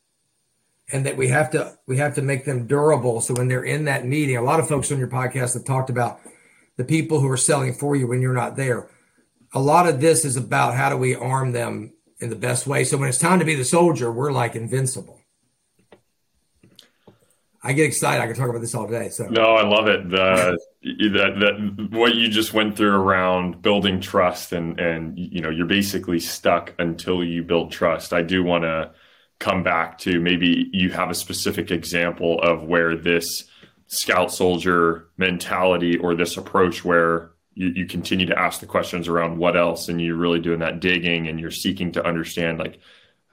[0.93, 3.87] and that we have to we have to make them durable so when they're in
[3.87, 6.21] that meeting a lot of folks on your podcast have talked about
[6.77, 8.89] the people who are selling for you when you're not there
[9.55, 12.85] a lot of this is about how do we arm them in the best way.
[12.85, 15.21] So when it's time to be the soldier, we're like invincible.
[17.63, 18.23] I get excited.
[18.23, 19.09] I can talk about this all day.
[19.09, 20.11] So no, I love it.
[20.85, 25.67] That that what you just went through around building trust and and you know you're
[25.67, 28.13] basically stuck until you build trust.
[28.13, 28.93] I do want to
[29.39, 33.45] come back to maybe you have a specific example of where this
[33.87, 39.39] scout soldier mentality or this approach where you, you continue to ask the questions around
[39.39, 42.79] what else and you're really doing that digging and you're seeking to understand like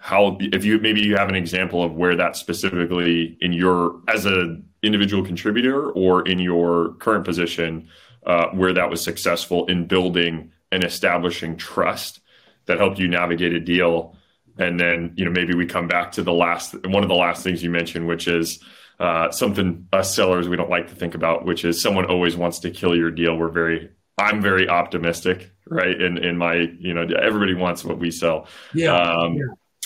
[0.02, 4.26] how if you maybe you have an example of where that specifically in your as
[4.26, 7.88] an individual contributor or in your current position
[8.26, 12.20] uh, where that was successful in building and establishing trust
[12.66, 14.16] that helped you navigate a deal
[14.58, 17.44] and then you know maybe we come back to the last one of the last
[17.44, 18.60] things you mentioned which is
[19.00, 22.58] uh, something us sellers we don't like to think about which is someone always wants
[22.58, 23.88] to kill your deal we're very
[24.18, 26.00] I'm very optimistic, right?
[26.00, 28.48] In in my, you know, everybody wants what we sell.
[28.74, 28.94] Yeah.
[28.94, 29.44] Um, yeah.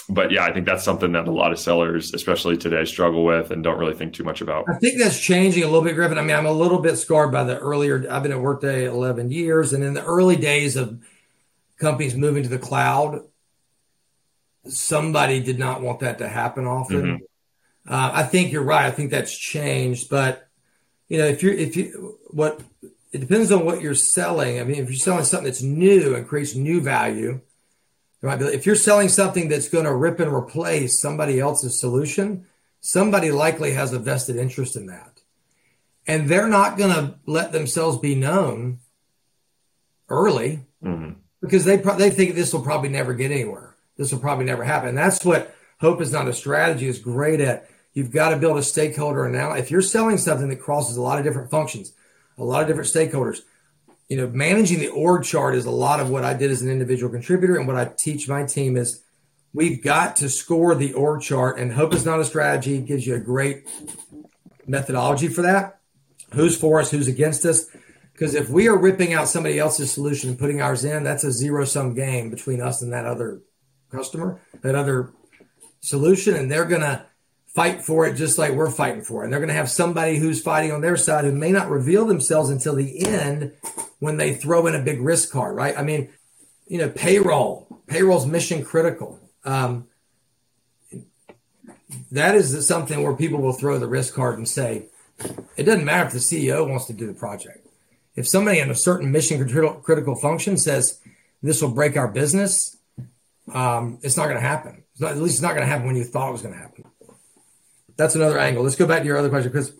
[0.07, 3.49] But yeah, I think that's something that a lot of sellers, especially today, struggle with
[3.49, 4.65] and don't really think too much about.
[4.69, 6.19] I think that's changing a little bit, Griffin.
[6.19, 8.05] I mean, I'm a little bit scarred by the earlier.
[8.09, 11.01] I've been at Workday 11 years, and in the early days of
[11.79, 13.21] companies moving to the cloud,
[14.67, 17.01] somebody did not want that to happen often.
[17.01, 17.91] Mm-hmm.
[17.91, 18.85] Uh, I think you're right.
[18.85, 20.47] I think that's changed, but
[21.07, 22.61] you know, if you're if you what
[23.15, 24.59] it depends on what you're selling.
[24.59, 27.39] I mean, if you're selling something that's new and creates new value,
[28.25, 32.45] might be, if you're selling something that's going to rip and replace somebody else's solution,
[32.81, 35.21] somebody likely has a vested interest in that.
[36.07, 38.79] And they're not going to let themselves be known
[40.07, 41.13] early mm-hmm.
[41.41, 43.75] because they, pro- they think this will probably never get anywhere.
[43.97, 44.89] This will probably never happen.
[44.89, 47.69] And that's what Hope is Not a Strategy is great at.
[47.93, 49.53] You've got to build a stakeholder now.
[49.53, 51.93] If you're selling something that crosses a lot of different functions,
[52.37, 53.41] a lot of different stakeholders.
[54.07, 56.69] You know, managing the org chart is a lot of what I did as an
[56.69, 57.57] individual contributor.
[57.57, 59.03] And what I teach my team is
[59.53, 63.07] we've got to score the org chart, and Hope is Not a Strategy it gives
[63.07, 63.67] you a great
[64.67, 65.79] methodology for that.
[66.33, 67.65] Who's for us, who's against us.
[68.11, 71.31] Because if we are ripping out somebody else's solution and putting ours in, that's a
[71.31, 73.41] zero sum game between us and that other
[73.91, 75.11] customer, that other
[75.81, 76.35] solution.
[76.35, 77.05] And they're going to
[77.47, 79.25] fight for it just like we're fighting for it.
[79.25, 82.05] And they're going to have somebody who's fighting on their side who may not reveal
[82.05, 83.51] themselves until the end
[83.99, 85.77] when they throw in a big risk card, right?
[85.77, 86.09] I mean,
[86.67, 89.19] you know, payroll, payroll's mission critical.
[89.43, 89.87] Um,
[92.11, 94.87] that is something where people will throw the risk card and say,
[95.55, 97.67] it doesn't matter if the CEO wants to do the project.
[98.15, 99.47] If somebody in a certain mission
[99.81, 100.99] critical function says
[101.41, 102.77] this will break our business,
[103.53, 104.83] um, it's not going to happen.
[104.99, 106.59] Not, at least it's not going to happen when you thought it was going to
[106.59, 106.85] happen
[107.97, 108.63] that's another angle.
[108.63, 109.73] Let's go back to your other question because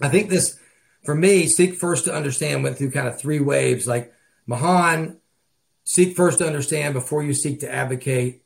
[0.00, 0.58] I think this,
[1.04, 3.86] for me, seek first to understand went through kind of three waves.
[3.86, 4.12] Like
[4.46, 5.18] Mahan,
[5.84, 8.42] seek first to understand before you seek to advocate.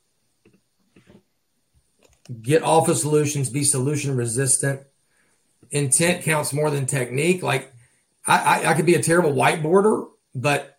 [2.41, 4.81] Get off of solutions, be solution resistant.
[5.71, 7.41] Intent counts more than technique.
[7.41, 7.73] Like
[8.25, 10.77] I, I, I could be a terrible whiteboarder, but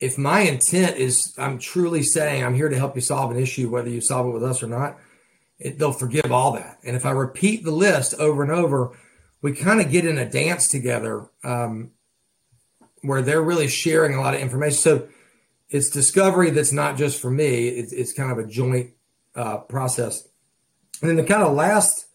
[0.00, 3.70] if my intent is I'm truly saying I'm here to help you solve an issue,
[3.70, 4.98] whether you solve it with us or not,
[5.58, 6.78] it, they'll forgive all that.
[6.84, 8.96] And if I repeat the list over and over,
[9.42, 11.92] we kind of get in a dance together um,
[13.02, 14.78] where they're really sharing a lot of information.
[14.78, 15.08] So
[15.68, 18.90] it's discovery that's not just for me, it's, it's kind of a joint
[19.34, 20.26] uh, process.
[21.00, 22.06] And then the kind of last,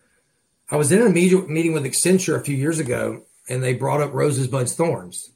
[0.69, 4.01] I was in a meeting, meeting with Accenture a few years ago, and they brought
[4.01, 5.31] up roses, buds, thorns.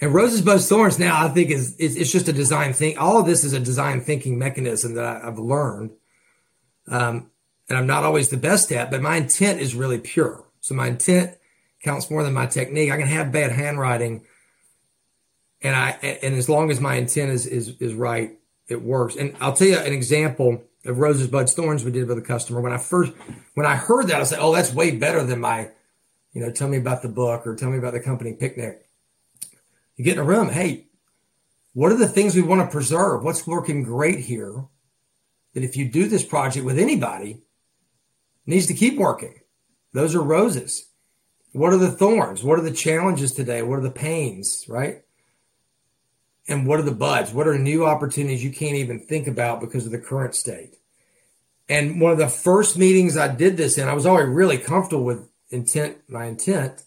[0.00, 2.98] And roses, buds, thorns now I think is, is it's just a design thing.
[2.98, 5.90] All of this is a design thinking mechanism that I, I've learned
[6.88, 7.30] um,
[7.68, 10.43] and I'm not always the best at, but my intent is really pure.
[10.64, 11.36] So my intent
[11.82, 12.90] counts more than my technique.
[12.90, 14.24] I can have bad handwriting,
[15.60, 15.90] and I
[16.22, 19.14] and as long as my intent is is is right, it works.
[19.14, 22.62] And I'll tell you an example of roses, buds, thorns we did with a customer.
[22.62, 23.12] When I first
[23.52, 25.68] when I heard that, I said, "Oh, that's way better than my,
[26.32, 28.88] you know, tell me about the book or tell me about the company picnic."
[29.96, 30.86] You get in a room, hey,
[31.72, 33.22] what are the things we want to preserve?
[33.22, 34.64] What's working great here?
[35.54, 37.42] that if you do this project with anybody,
[38.44, 39.40] needs to keep working.
[39.94, 40.88] Those are roses.
[41.52, 42.42] What are the thorns?
[42.42, 43.62] What are the challenges today?
[43.62, 45.02] What are the pains, right?
[46.48, 47.32] And what are the buds?
[47.32, 50.76] What are new opportunities you can't even think about because of the current state?
[51.68, 55.04] And one of the first meetings I did this in, I was already really comfortable
[55.04, 56.82] with intent, my intent.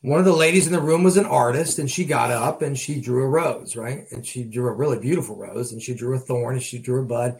[0.00, 2.78] One of the ladies in the room was an artist and she got up and
[2.78, 4.06] she drew a rose, right?
[4.10, 7.02] And she drew a really beautiful rose and she drew a thorn and she drew
[7.02, 7.38] a bud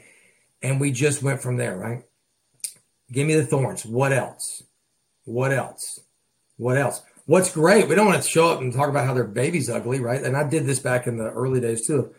[0.63, 2.05] and we just went from there, right?
[3.11, 3.85] Give me the thorns.
[3.85, 4.63] What else?
[5.25, 6.01] What else?
[6.57, 7.03] What else?
[7.31, 7.89] what's great.
[7.89, 10.21] We don't want to show up and talk about how their baby's ugly, right?
[10.21, 12.13] And I did this back in the early days too.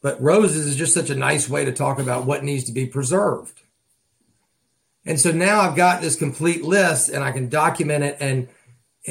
[0.00, 2.86] But roses is just such a nice way to talk about what needs to be
[2.86, 3.60] preserved.
[5.04, 8.16] And so now I've got this complete list and I can document it.
[8.20, 8.48] And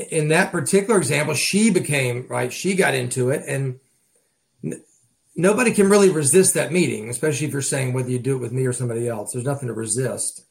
[0.09, 3.43] in that particular example, she became, right, she got into it.
[3.45, 3.79] And
[4.63, 4.83] n-
[5.35, 8.51] nobody can really resist that meeting, especially if you're saying whether you do it with
[8.51, 9.33] me or somebody else.
[9.33, 10.46] There's nothing to resist.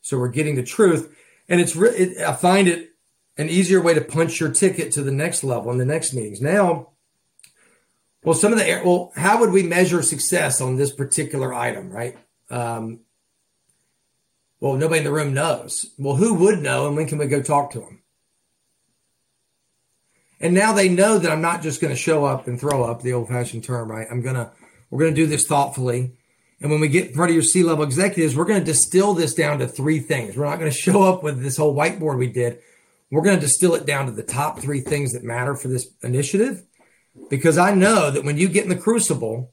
[0.00, 1.14] So we're getting the truth.
[1.48, 2.90] And it's, re- it, I find it
[3.36, 6.40] an easier way to punch your ticket to the next level in the next meetings.
[6.40, 6.90] Now,
[8.22, 12.18] well, some of the well, how would we measure success on this particular item, right?
[12.50, 13.00] Um,
[14.60, 15.86] well, nobody in the room knows.
[15.96, 18.02] Well, who would know, and when can we go talk to them?
[20.38, 23.00] And now they know that I'm not just going to show up and throw up
[23.02, 24.06] the old-fashioned term, right?
[24.10, 24.52] I'm gonna
[24.90, 26.16] we're going to do this thoughtfully.
[26.60, 29.34] And when we get in front of your C-level executives, we're going to distill this
[29.34, 30.36] down to three things.
[30.36, 32.60] We're not going to show up with this whole whiteboard we did
[33.10, 35.88] we're going to distill it down to the top three things that matter for this
[36.02, 36.62] initiative
[37.28, 39.52] because I know that when you get in the crucible,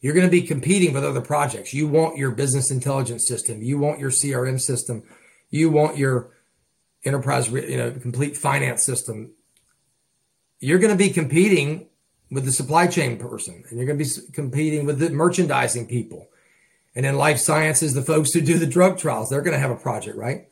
[0.00, 1.74] you're going to be competing with other projects.
[1.74, 5.02] You want your business intelligence system, you want your CRM system,
[5.50, 6.30] you want your
[7.04, 9.32] enterprise, you know, complete finance system.
[10.60, 11.88] You're going to be competing
[12.30, 16.28] with the supply chain person, and you're going to be competing with the merchandising people.
[16.94, 19.70] And in life sciences, the folks who do the drug trials, they're going to have
[19.70, 20.48] a project, right?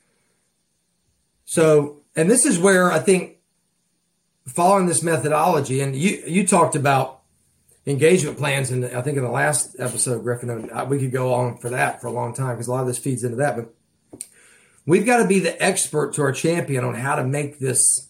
[1.46, 3.38] So, and this is where I think
[4.46, 7.22] following this methodology, and you you talked about
[7.87, 11.70] engagement plans, and I think in the last episode, Griffin, we could go on for
[11.70, 13.56] that for a long time because a lot of this feeds into that.
[13.56, 13.72] But
[14.87, 18.08] we've got to be the expert to our champion on how to make this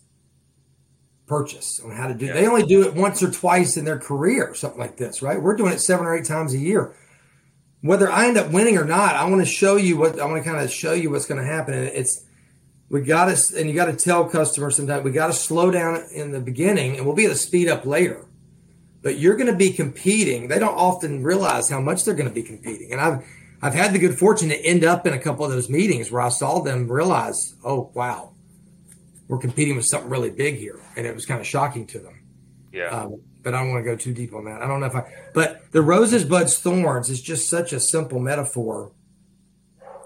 [1.35, 2.27] purchase, on how to do.
[2.27, 2.35] Yeah.
[2.35, 5.43] They only do it once or twice in their career, something like this, right?
[5.43, 6.95] We're doing it seven or eight times a year.
[7.81, 10.43] Whether I end up winning or not, I want to show you what I want
[10.43, 12.25] to kind of show you what's going to happen, and it's
[12.89, 16.05] we got to, and you got to tell customers sometimes we got to slow down
[16.13, 18.25] in the beginning and we'll be able to speed up later.
[19.03, 20.49] But you're going to be competing.
[20.49, 22.93] They don't often realize how much they're going to be competing.
[22.93, 23.25] And I've,
[23.61, 26.23] I've had the good fortune to end up in a couple of those meetings where
[26.23, 28.33] I saw them realize, oh, wow,
[29.35, 30.79] we're competing with something really big here.
[30.97, 32.23] And it was kind of shocking to them.
[32.73, 32.87] Yeah.
[32.87, 34.63] Um, but I don't want to go too deep on that.
[34.63, 38.21] I don't know if I, but the roses, buds, thorns is just such a simple
[38.21, 38.93] metaphor.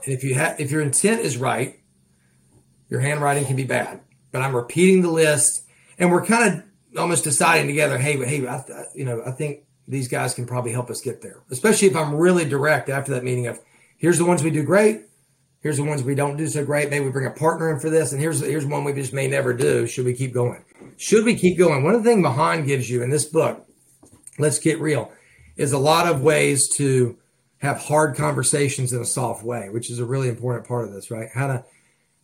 [0.04, 1.78] And if you have, if your intent is right,
[2.88, 4.00] your handwriting can be bad,
[4.32, 5.66] but I'm repeating the list,
[5.98, 7.98] and we're kind of almost deciding together.
[7.98, 8.64] Hey, hey, I,
[8.94, 11.42] you know, I think these guys can probably help us get there.
[11.50, 13.60] Especially if I'm really direct after that meeting of,
[13.98, 15.02] here's the ones we do great,
[15.68, 16.88] here's the ones we don't do so great.
[16.88, 19.28] Maybe we bring a partner in for this, and here's here's one we just may
[19.28, 19.86] never do.
[19.86, 20.64] Should we keep going?
[20.96, 21.84] Should we keep going?
[21.84, 23.66] One of the things Mahan gives you in this book,
[24.38, 25.12] let's get real,
[25.58, 27.18] is a lot of ways to
[27.58, 31.10] have hard conversations in a soft way, which is a really important part of this,
[31.10, 31.28] right?
[31.34, 31.64] How to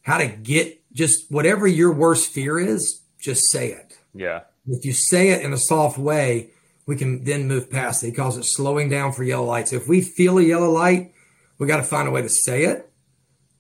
[0.01, 3.99] how to get just whatever your worst fear is, just say it.
[4.15, 4.45] Yeah.
[4.67, 6.49] If you say it in a soft way,
[6.87, 8.07] we can then move past it.
[8.07, 9.75] He calls it slowing down for yellow lights.
[9.75, 11.13] If we feel a yellow light,
[11.59, 12.91] we got to find a way to say it,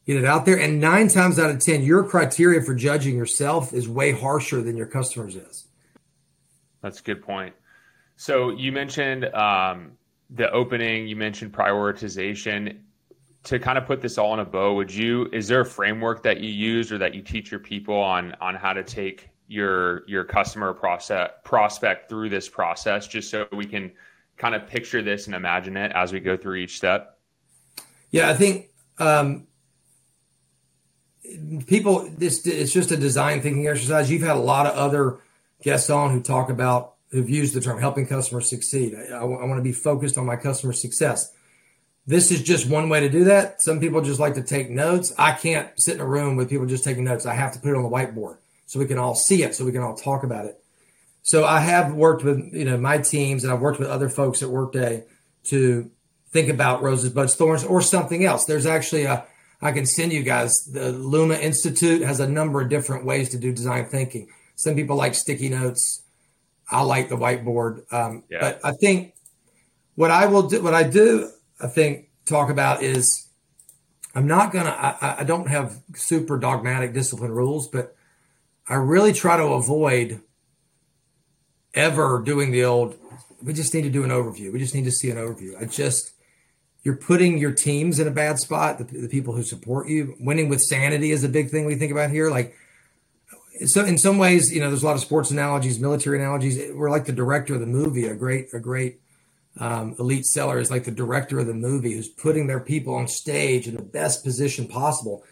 [0.06, 0.58] get it out there.
[0.58, 4.76] And nine times out of 10, your criteria for judging yourself is way harsher than
[4.76, 5.66] your customers is.
[6.82, 7.54] That's a good point.
[8.16, 9.92] So you mentioned um,
[10.30, 12.78] the opening, you mentioned prioritization
[13.44, 16.22] to kind of put this all in a bow, would you is there a framework
[16.22, 20.08] that you use or that you teach your people on on how to take your
[20.08, 23.92] your customer process prospect through this process just so we can
[24.38, 27.18] kind of picture this and imagine it as we go through each step?
[28.10, 29.46] Yeah, I think um,
[31.66, 34.10] people this it's just a design thinking exercise.
[34.10, 35.18] You've had a lot of other
[35.62, 38.94] guests on who talk about who've used the term helping customers succeed.
[38.94, 41.32] I, I, I want to be focused on my customer success
[42.06, 43.62] this is just one way to do that.
[43.62, 45.12] Some people just like to take notes.
[45.18, 47.24] I can't sit in a room with people just taking notes.
[47.24, 49.64] I have to put it on the whiteboard so we can all see it, so
[49.64, 50.62] we can all talk about it.
[51.22, 54.42] So I have worked with you know my teams, and I've worked with other folks
[54.42, 55.04] at Workday
[55.44, 55.90] to
[56.28, 58.44] think about roses, buds, thorns, or something else.
[58.44, 59.24] There's actually a
[59.64, 60.66] I can send you guys.
[60.66, 64.28] The Luma Institute has a number of different ways to do design thinking.
[64.56, 66.02] Some people like sticky notes.
[66.70, 67.90] I like the whiteboard.
[67.90, 68.40] Um, yeah.
[68.40, 69.14] But I think
[69.94, 73.26] what I will do, what I do I think talk about is
[74.14, 77.96] I'm not gonna I, I don't have super dogmatic discipline rules, but
[78.68, 80.20] I really try to avoid
[81.72, 82.98] ever doing the old
[83.42, 84.52] we just need to do an overview.
[84.52, 85.60] We just need to see an overview.
[85.60, 86.13] I just
[86.84, 90.14] you're putting your teams in a bad spot, the, the people who support you.
[90.20, 92.30] Winning with sanity is a big thing we think about here.
[92.30, 92.54] Like
[93.66, 96.72] so in some ways, you know, there's a lot of sports analogies, military analogies.
[96.72, 99.00] We're like the director of the movie, a great, a great
[99.58, 103.06] um, elite seller is like the director of the movie who's putting their people on
[103.06, 105.22] stage in the best position possible.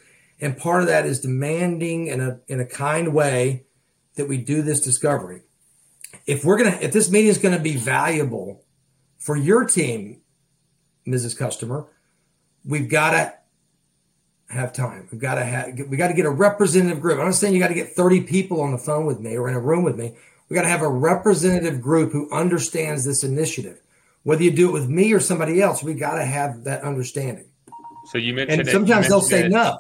[0.41, 3.65] And part of that is demanding in a in a kind way
[4.17, 5.43] that we do this discovery.
[6.27, 8.65] If we're gonna, if this meeting is to be valuable
[9.19, 10.22] for your team,
[11.07, 11.37] Mrs.
[11.37, 11.87] Customer,
[12.65, 13.35] we've got to
[14.49, 15.09] have time.
[15.11, 17.19] We've got to have, we got to get a representative group.
[17.19, 19.49] I'm not saying you got to get 30 people on the phone with me or
[19.49, 20.15] in a room with me.
[20.49, 23.81] We got to have a representative group who understands this initiative.
[24.25, 27.47] Whether you do it with me or somebody else, we got to have that understanding.
[28.07, 29.51] So you mentioned, and sometimes it, they'll say it.
[29.51, 29.79] no,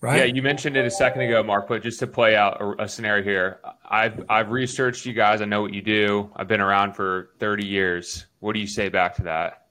[0.00, 0.18] right?
[0.18, 1.68] Yeah, you mentioned it a second ago, Mark.
[1.68, 5.40] But just to play out a, a scenario here, I've I've researched you guys.
[5.42, 6.30] I know what you do.
[6.36, 8.26] I've been around for 30 years.
[8.40, 9.61] What do you say back to that?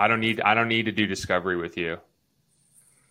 [0.00, 1.98] I don't need I don't need to do discovery with you.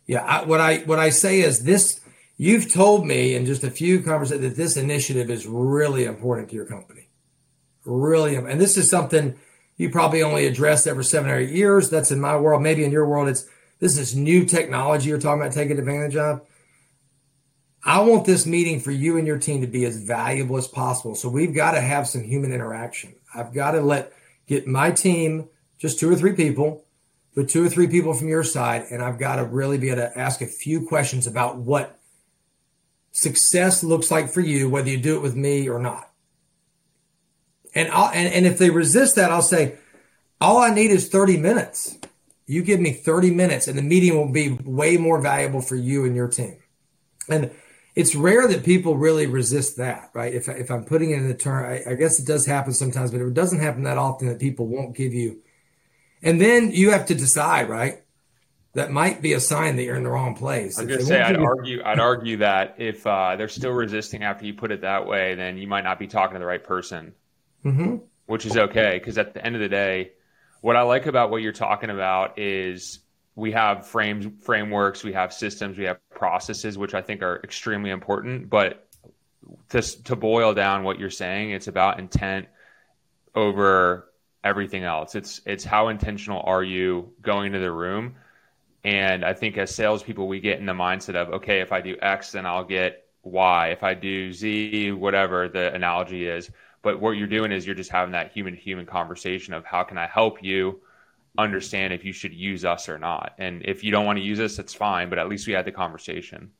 [0.07, 1.99] Yeah, I, what I what I say is this:
[2.35, 6.55] you've told me in just a few conversations that this initiative is really important to
[6.55, 7.09] your company,
[7.85, 9.37] really, and this is something
[9.77, 11.91] you probably only address every seven or eight years.
[11.91, 12.63] That's in my world.
[12.63, 13.45] Maybe in your world, it's
[13.77, 16.41] this is new technology you're talking about taking advantage of.
[17.83, 21.13] I want this meeting for you and your team to be as valuable as possible.
[21.13, 23.13] So we've got to have some human interaction.
[23.33, 24.11] I've got to let
[24.47, 25.49] get my team,
[25.79, 26.85] just two or three people,
[27.35, 30.01] but two or three people from your side, and I've got to really be able
[30.01, 31.99] to ask a few questions about what
[33.11, 36.11] success looks like for you, whether you do it with me or not.
[37.73, 39.75] And I'll, and, and if they resist that, I'll say,
[40.41, 41.97] all I need is 30 minutes.
[42.45, 46.05] You give me 30 minutes and the meeting will be way more valuable for you
[46.05, 46.57] and your team.
[47.29, 47.51] And
[47.95, 50.33] it's rare that people really resist that, right?
[50.33, 53.11] If, if I'm putting it in the term, I, I guess it does happen sometimes,
[53.11, 55.41] but it doesn't happen that often that people won't give you
[56.21, 58.03] and then you have to decide, right?
[58.73, 60.77] That might be a sign that you're in the wrong place.
[60.77, 64.45] I'm going to say, I'd argue, I'd argue that if uh, they're still resisting after
[64.45, 67.13] you put it that way, then you might not be talking to the right person,
[67.65, 67.97] mm-hmm.
[68.27, 68.99] which is okay.
[68.99, 70.11] Because at the end of the day,
[70.61, 72.99] what I like about what you're talking about is
[73.35, 77.89] we have frames, frameworks, we have systems, we have processes, which I think are extremely
[77.89, 78.49] important.
[78.49, 78.87] But
[79.69, 82.47] to to boil down what you're saying, it's about intent
[83.33, 84.08] over
[84.43, 85.15] everything else.
[85.15, 88.15] It's it's how intentional are you going into the room?
[88.83, 91.97] And I think as salespeople, we get in the mindset of okay, if I do
[92.01, 93.69] X, then I'll get Y.
[93.69, 96.49] If I do Z, whatever the analogy is.
[96.81, 99.83] But what you're doing is you're just having that human to human conversation of how
[99.83, 100.79] can I help you
[101.37, 103.33] understand if you should use us or not.
[103.37, 105.09] And if you don't want to use us, that's fine.
[105.09, 106.51] But at least we had the conversation.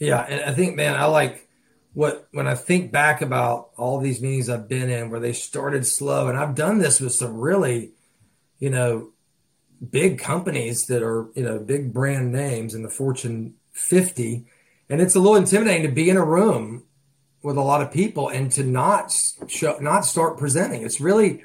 [0.00, 1.47] Yeah, and I think, man, I like
[1.94, 5.86] what when I think back about all these meetings I've been in where they started
[5.86, 7.92] slow, and I've done this with some really,
[8.58, 9.10] you know,
[9.90, 14.44] big companies that are you know big brand names in the Fortune 50,
[14.88, 16.84] and it's a little intimidating to be in a room
[17.42, 19.14] with a lot of people and to not
[19.46, 20.82] show, not start presenting.
[20.82, 21.42] It's really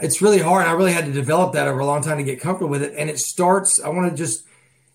[0.00, 0.66] it's really hard.
[0.66, 2.94] I really had to develop that over a long time to get comfortable with it.
[2.96, 3.82] And it starts.
[3.82, 4.44] I want to just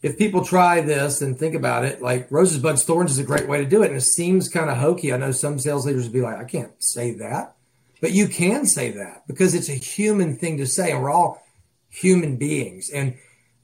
[0.04, 3.48] if people try this and think about it, like roses, buds, thorns is a great
[3.48, 3.88] way to do it.
[3.88, 5.14] And it seems kind of hokey.
[5.14, 7.56] I know some sales leaders would be like, I can't say that.
[8.02, 10.92] But you can say that because it's a human thing to say.
[10.92, 11.42] And we're all
[11.90, 12.90] human beings.
[12.90, 13.16] And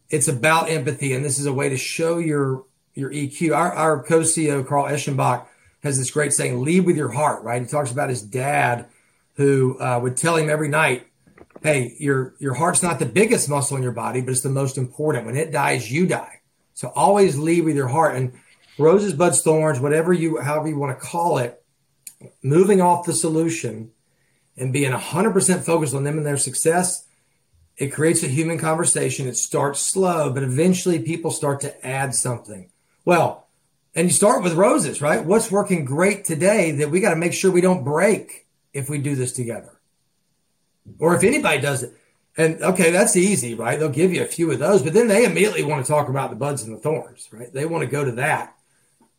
[0.09, 1.13] it's about empathy.
[1.13, 2.63] And this is a way to show your
[2.95, 3.55] your EQ.
[3.55, 5.45] Our, our co-CEO, Carl Eschenbach,
[5.83, 7.61] has this great saying, lead with your heart, right?
[7.61, 8.85] He talks about his dad
[9.35, 11.07] who uh, would tell him every night,
[11.63, 14.77] hey, your your heart's not the biggest muscle in your body, but it's the most
[14.77, 15.25] important.
[15.25, 16.39] When it dies, you die.
[16.73, 18.15] So always lead with your heart.
[18.15, 18.33] And
[18.77, 21.61] roses, buds, thorns, whatever you, however you want to call it,
[22.41, 23.91] moving off the solution
[24.57, 27.05] and being 100% focused on them and their success,
[27.77, 29.27] it creates a human conversation.
[29.27, 32.69] It starts slow, but eventually people start to add something.
[33.05, 33.47] Well,
[33.95, 35.25] and you start with roses, right?
[35.25, 38.99] What's working great today that we got to make sure we don't break if we
[38.99, 39.78] do this together?
[40.97, 41.93] Or if anybody does it.
[42.37, 43.77] And okay, that's easy, right?
[43.77, 46.29] They'll give you a few of those, but then they immediately want to talk about
[46.29, 47.51] the buds and the thorns, right?
[47.51, 48.55] They want to go to that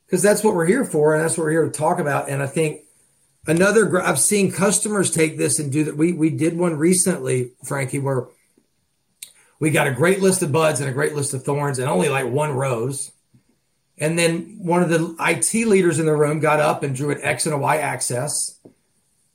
[0.07, 2.29] because that's what we're here for, and that's what we're here to talk about.
[2.29, 2.81] And I think
[3.47, 5.97] another, I've seen customers take this and do that.
[5.97, 8.29] We we did one recently, Frankie, where
[9.59, 12.09] we got a great list of buds and a great list of thorns, and only
[12.09, 13.13] like one rose.
[13.99, 17.21] And then one of the IT leaders in the room got up and drew an
[17.21, 18.59] X and a Y axis,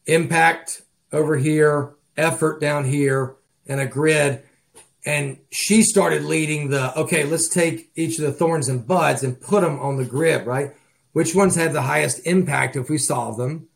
[0.08, 0.82] impact
[1.14, 3.36] over here, effort down here
[3.68, 4.44] and a grid.
[5.06, 9.40] And she started leading the okay, let's take each of the thorns and buds and
[9.40, 10.72] put them on the grid, right?
[11.14, 13.68] Which ones have the highest impact if we solve them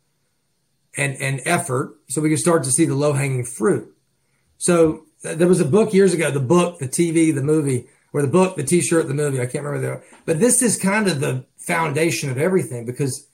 [0.96, 3.94] and, and effort so we can start to see the low hanging fruit.
[4.58, 8.28] So there was a book years ago, the book, the TV, the movie, or the
[8.28, 9.40] book, the t-shirt, the movie.
[9.40, 13.26] I can't remember the, but this is kind of the foundation of everything because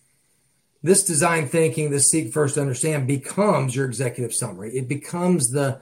[0.86, 4.76] this design thinking, this seek first understand becomes your executive summary.
[4.76, 5.80] It becomes the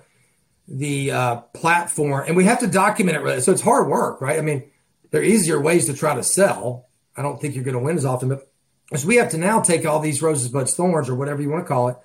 [0.67, 3.21] the uh, platform, and we have to document it.
[3.21, 3.41] Really.
[3.41, 4.39] So it's hard work, right?
[4.39, 4.71] I mean,
[5.11, 6.89] there are easier ways to try to sell.
[7.17, 8.51] I don't think you're going to win as often, but
[8.93, 11.65] is we have to now take all these roses, buds, thorns, or whatever you want
[11.65, 11.97] to call it.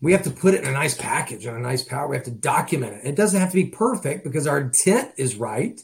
[0.00, 2.08] We have to put it in a nice package and a nice power.
[2.08, 3.08] We have to document it.
[3.08, 5.80] It doesn't have to be perfect because our intent is right.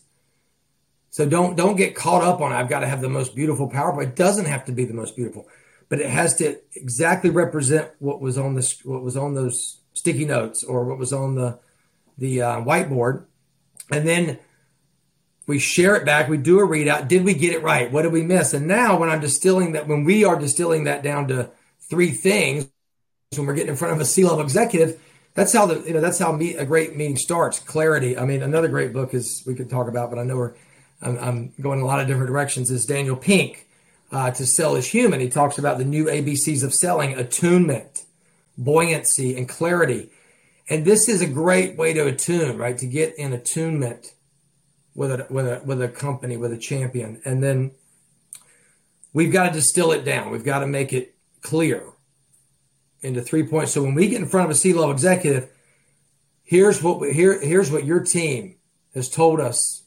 [1.11, 4.09] So don't don't get caught up on I've got to have the most beautiful PowerPoint.
[4.09, 5.49] It doesn't have to be the most beautiful,
[5.91, 10.25] but it has to exactly represent what was on this what was on those sticky
[10.25, 11.59] notes or what was on the
[12.17, 13.25] the uh, whiteboard,
[13.91, 14.39] and then
[15.47, 16.29] we share it back.
[16.29, 17.09] We do a readout.
[17.09, 17.91] Did we get it right?
[17.91, 18.55] What did we miss?
[18.55, 21.51] And now when I'm distilling that, when we are distilling that down to
[21.89, 22.69] three things,
[23.35, 25.01] when we're getting in front of a C-level executive,
[25.35, 27.59] that's how the you know that's how meet, a great meeting starts.
[27.59, 28.17] Clarity.
[28.17, 30.55] I mean, another great book is we could talk about, but I know we're
[31.03, 32.71] I'm, I'm going a lot of different directions.
[32.71, 33.67] Is Daniel Pink
[34.13, 35.21] uh, to sell is human?
[35.21, 38.05] He talks about the new ABCs of selling: attunement,
[38.57, 40.11] buoyancy, and clarity.
[40.69, 42.79] And this is a great way to attune, right?
[42.79, 44.15] To get in attunement
[44.95, 47.73] with a with a with a company with a champion, and then
[49.13, 50.31] we've got to distill it down.
[50.31, 51.85] We've got to make it clear
[53.01, 53.73] into three points.
[53.73, 55.49] So when we get in front of a C-level executive,
[56.45, 58.57] here's what we, here here's what your team
[58.95, 59.80] has told us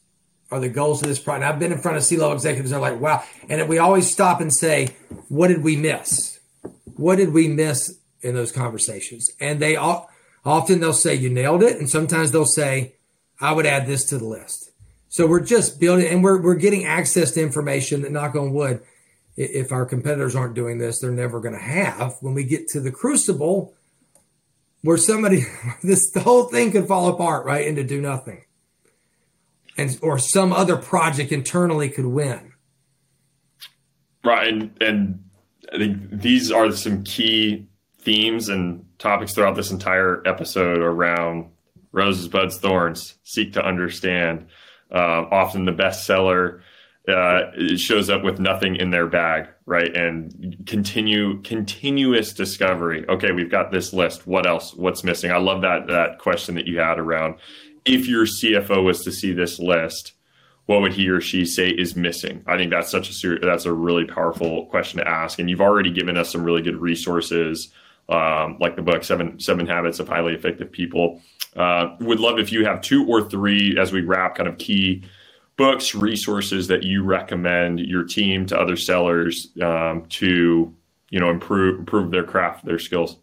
[0.54, 1.44] are the goals of this project.
[1.44, 2.70] I've been in front of C-level executives.
[2.70, 4.94] They're like, wow, and we always stop and say,
[5.28, 6.38] what did we miss?
[6.96, 9.30] What did we miss in those conversations?
[9.40, 10.08] And they all
[10.44, 12.94] often they'll say you nailed it, and sometimes they'll say
[13.40, 14.70] I would add this to the list.
[15.08, 18.82] So we're just building and we're, we're getting access to information that, knock on wood,
[19.36, 22.14] if our competitors aren't doing this, they're never going to have.
[22.20, 23.74] When we get to the crucible,
[24.82, 25.44] where somebody,
[25.82, 28.44] this the whole thing could fall apart, right, into do nothing,
[29.76, 32.52] and or some other project internally could win.
[34.24, 35.24] Right, and and
[35.72, 37.68] I think these are some key
[38.00, 41.50] themes and topics throughout this entire episode around
[41.92, 43.14] roses, buds, thorns.
[43.24, 44.46] Seek to understand
[44.90, 46.60] uh, often the bestseller
[47.08, 49.94] uh, shows up with nothing in their bag, right?
[49.94, 53.04] And continue continuous discovery.
[53.08, 54.26] Okay, we've got this list.
[54.26, 54.74] What else?
[54.74, 55.30] What's missing?
[55.30, 57.36] I love that that question that you had around
[57.84, 60.12] if your CFO was to see this list,
[60.66, 62.42] what would he or she say is missing?
[62.46, 65.38] I think that's such a ser- that's a really powerful question to ask.
[65.38, 67.68] And you've already given us some really good resources,
[68.08, 71.20] um, like the book Seven Seven Habits of Highly Effective People.
[71.54, 75.04] Uh, would love if you have two or three as we wrap kind of key
[75.56, 80.74] books, resources that you recommend your team to other sellers um, to
[81.10, 83.18] you know improve improve their craft, their skills.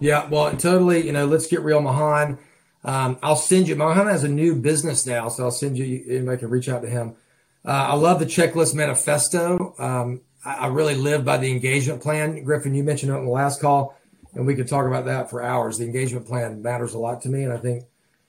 [0.00, 1.06] Yeah, well, totally.
[1.06, 2.36] You know, let's get real, Mahan.
[2.84, 3.76] Um, I'll send you.
[3.76, 6.04] Mahan has a new business now, so I'll send you.
[6.08, 7.16] Anybody can reach out to him.
[7.64, 9.74] Uh, I love the checklist manifesto.
[9.78, 12.44] Um, I, I, really live by the engagement plan.
[12.44, 13.96] Griffin, you mentioned it on the last call
[14.34, 15.78] and we could talk about that for hours.
[15.78, 17.84] The engagement plan matters a lot to me, and I think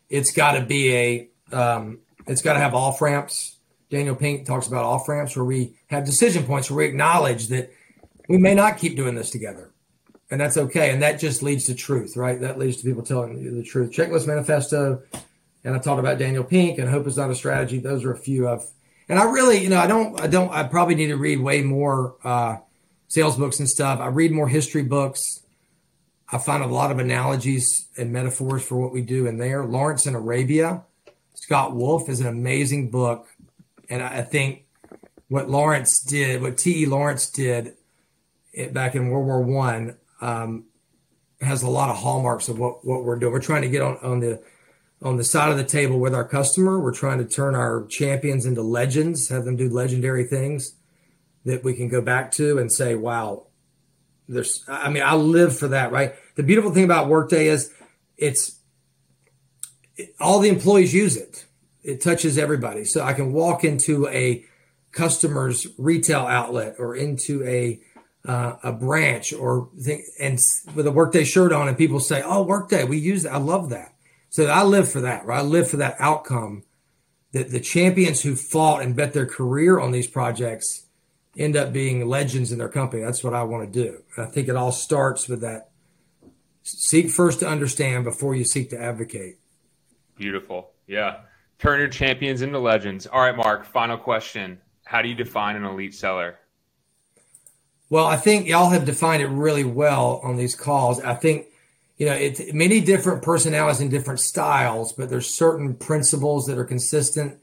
[0.10, 3.58] it's got to be a um, it's got to have off ramps.
[3.90, 7.72] Daniel Pink talks about off ramps where we have decision points where we acknowledge that
[8.28, 9.72] we may not keep doing this together,
[10.32, 10.92] and that's okay.
[10.92, 12.40] And that just leads to truth, right?
[12.42, 13.92] That leads to people telling you the truth.
[13.92, 15.02] Checklist manifesto,
[15.64, 17.80] and I talked about Daniel Pink and hope is not a strategy.
[17.80, 18.68] Those are a few of,
[19.08, 21.62] and I really, you know, I don't, I don't, I probably need to read way
[21.62, 22.58] more uh,
[23.08, 24.00] sales books and stuff.
[24.00, 25.42] I read more history books.
[26.32, 29.64] I find a lot of analogies and metaphors for what we do in there.
[29.64, 30.84] Lawrence in Arabia,
[31.36, 33.28] Scott Wolf is an amazing book.
[33.90, 34.66] And I think
[35.28, 36.88] what Lawrence did, what T.E.
[36.88, 37.76] Lawrence did
[38.72, 40.66] back in World War One, um,
[41.42, 43.34] has a lot of hallmarks of what, what we're doing.
[43.34, 44.42] We're trying to get on, on the
[45.02, 46.80] on the side of the table with our customer.
[46.80, 50.76] We're trying to turn our champions into legends, have them do legendary things
[51.44, 53.48] that we can go back to and say, wow,
[54.28, 56.16] there's, I mean, I live for that, right?
[56.36, 57.72] The beautiful thing about Workday is
[58.18, 58.60] it's
[59.96, 61.46] it, all the employees use it.
[61.84, 62.84] It touches everybody.
[62.86, 64.44] So I can walk into a
[64.92, 67.80] customer's retail outlet or into a
[68.28, 70.40] uh, a branch or think, and
[70.74, 73.70] with a Workday shirt on, and people say, "Oh, Workday, we use that." I love
[73.70, 73.94] that.
[74.30, 75.26] So I live for that.
[75.26, 75.40] Right?
[75.40, 76.64] I live for that outcome.
[77.32, 80.86] That the champions who fought and bet their career on these projects
[81.38, 83.04] end up being legends in their company.
[83.04, 84.04] That's what I want to do.
[84.18, 85.70] I think it all starts with that
[86.66, 89.38] seek first to understand before you seek to advocate.
[90.18, 90.72] Beautiful.
[90.88, 91.18] Yeah.
[91.60, 93.08] Turn your champions into legends.
[93.08, 94.60] All right, Mark, final question.
[94.84, 96.40] How do you define an elite seller?
[97.90, 101.00] Well, I think y'all have defined it really well on these calls.
[101.02, 101.48] I think,
[101.98, 106.66] you know, it's many different personalities and different styles, but there's certain principles that are
[106.66, 107.38] consistent.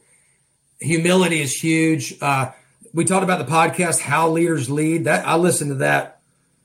[0.80, 2.16] Humility is huge.
[2.20, 2.50] Uh,
[2.92, 6.20] we talked about the podcast how leaders lead that i listen to that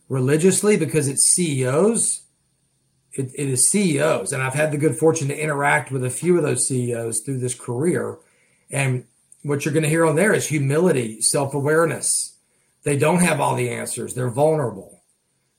[0.10, 2.24] religiously because it's ceos
[3.14, 6.38] it, it is ceos and i've had the good fortune to interact with a few
[6.38, 8.18] of those ceos through this career
[8.70, 9.06] and
[9.44, 12.37] what you're going to hear on there is humility self-awareness
[12.88, 14.14] They don't have all the answers.
[14.14, 15.04] They're vulnerable.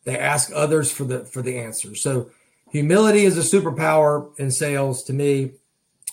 [0.05, 2.01] They ask others for the for the answers.
[2.03, 2.31] So
[2.71, 5.53] humility is a superpower in sales to me.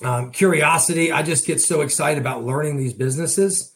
[0.03, 3.73] Um, curiosity, I just get so excited about learning these businesses.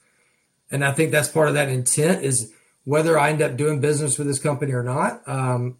[0.70, 2.52] And I think that's part of that intent is
[2.84, 5.26] whether I end up doing business with this company or not.
[5.26, 5.78] Um,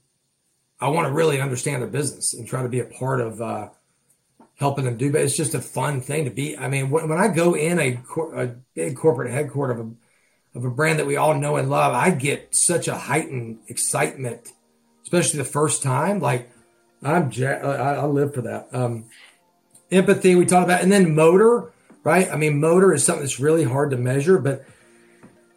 [0.80, 3.68] I want to really understand their business and try to be a part of uh,
[4.56, 5.12] helping them do.
[5.12, 6.58] But it's just a fun thing to be.
[6.58, 8.02] I mean, when, when I go in a,
[8.34, 9.90] a big corporate headquarters of a
[10.60, 14.50] of a brand that we all know and love, I get such a heightened excitement,
[15.04, 16.20] especially the first time.
[16.20, 16.52] Like
[17.02, 18.68] I'm, I, I live for that.
[18.74, 19.06] Um,
[19.90, 21.72] empathy we talked about, and then motor,
[22.04, 22.30] right?
[22.30, 24.66] I mean, motor is something that's really hard to measure, but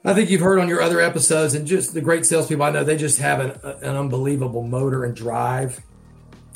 [0.04, 2.84] I think you've heard on your other episodes, and just the great salespeople I know,
[2.84, 3.50] they just have an,
[3.82, 5.80] an unbelievable motor and drive.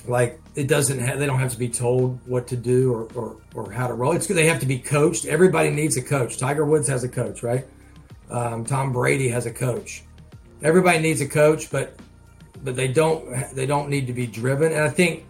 [0.07, 3.36] Like it doesn't have, they don't have to be told what to do or, or,
[3.55, 4.12] or how to roll.
[4.12, 4.36] It's good.
[4.36, 5.26] they have to be coached.
[5.26, 6.38] Everybody needs a coach.
[6.38, 7.66] Tiger Woods has a coach, right?
[8.31, 10.03] Um, Tom Brady has a coach.
[10.62, 11.99] Everybody needs a coach, but
[12.64, 14.72] but they don't they don't need to be driven.
[14.72, 15.27] And I think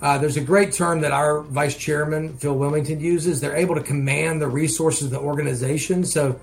[0.00, 3.40] uh, there's a great term that our vice chairman, Phil Wilmington, uses.
[3.40, 6.04] They're able to command the resources of the organization.
[6.04, 6.40] So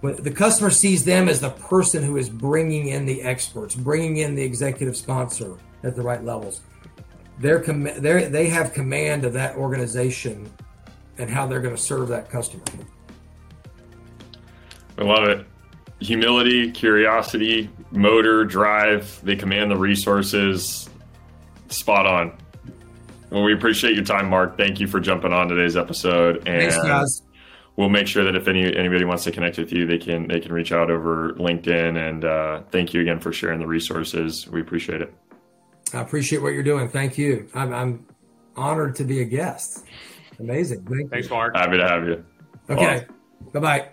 [0.00, 4.18] when the customer sees them as the person who is bringing in the experts, bringing
[4.18, 6.60] in the executive sponsor at the right levels.
[7.38, 10.50] They're, com- they're they have command of that organization
[11.18, 12.64] and how they're going to serve that customer.
[14.98, 15.46] I love it.
[16.00, 19.20] Humility, curiosity, motor, drive.
[19.22, 20.88] They command the resources.
[21.68, 22.38] Spot on.
[23.30, 24.58] Well, we appreciate your time, Mark.
[24.58, 26.36] Thank you for jumping on today's episode.
[26.48, 27.22] And Thanks, guys.
[27.76, 30.40] We'll make sure that if any anybody wants to connect with you, they can they
[30.40, 31.96] can reach out over LinkedIn.
[31.96, 34.46] And uh, thank you again for sharing the resources.
[34.48, 35.14] We appreciate it.
[35.94, 36.88] I appreciate what you're doing.
[36.88, 37.48] Thank you.
[37.54, 38.06] I'm, I'm
[38.56, 39.84] honored to be a guest.
[40.38, 40.84] Amazing.
[40.84, 41.56] Thank Thanks, Mark.
[41.56, 42.24] Happy to have you.
[42.68, 43.06] Okay.
[43.52, 43.88] Bye bye.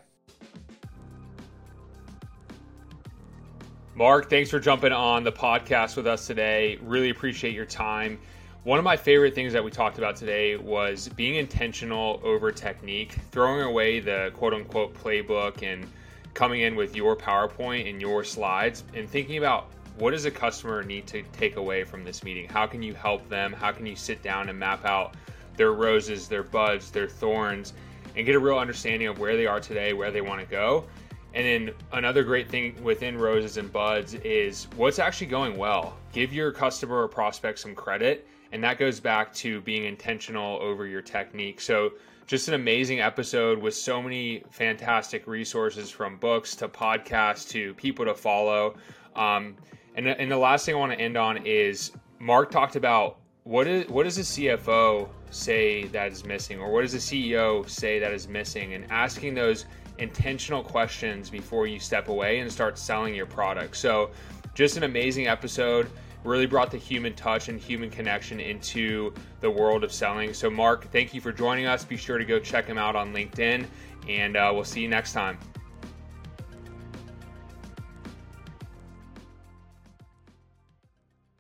[4.00, 6.80] Mark, thanks for jumping on the podcast with us today.
[6.82, 8.18] Really appreciate your time.
[8.64, 13.18] One of my favorite things that we talked about today was being intentional over technique,
[13.32, 15.86] throwing away the quote unquote playbook and
[16.34, 20.82] coming in with your PowerPoint and your slides and thinking about what does a customer
[20.82, 22.48] need to take away from this meeting?
[22.48, 23.52] How can you help them?
[23.52, 25.16] How can you sit down and map out
[25.58, 27.74] their roses, their buds, their thorns,
[28.16, 30.86] and get a real understanding of where they are today, where they want to go?
[31.34, 35.96] And then another great thing within roses and buds is what's actually going well.
[36.12, 40.86] Give your customer or prospect some credit and that goes back to being intentional over
[40.86, 41.62] your technique.
[41.62, 41.94] So,
[42.26, 48.06] just an amazing episode with so many fantastic resources from books to podcasts to people
[48.06, 48.76] to follow.
[49.16, 49.56] Um,
[49.96, 53.66] and, and the last thing I want to end on is Mark talked about what
[53.66, 57.98] is what does the CFO say that is missing, or what does the CEO say
[58.00, 59.66] that is missing, and asking those
[60.00, 63.78] intentional questions before you step away and start selling your product.
[63.78, 64.12] So,
[64.56, 65.90] just an amazing episode
[66.24, 70.34] really brought the human touch and human connection into the world of selling.
[70.34, 71.86] So, Mark, thank you for joining us.
[71.86, 73.66] Be sure to go check him out on LinkedIn,
[74.08, 75.38] and uh, we'll see you next time.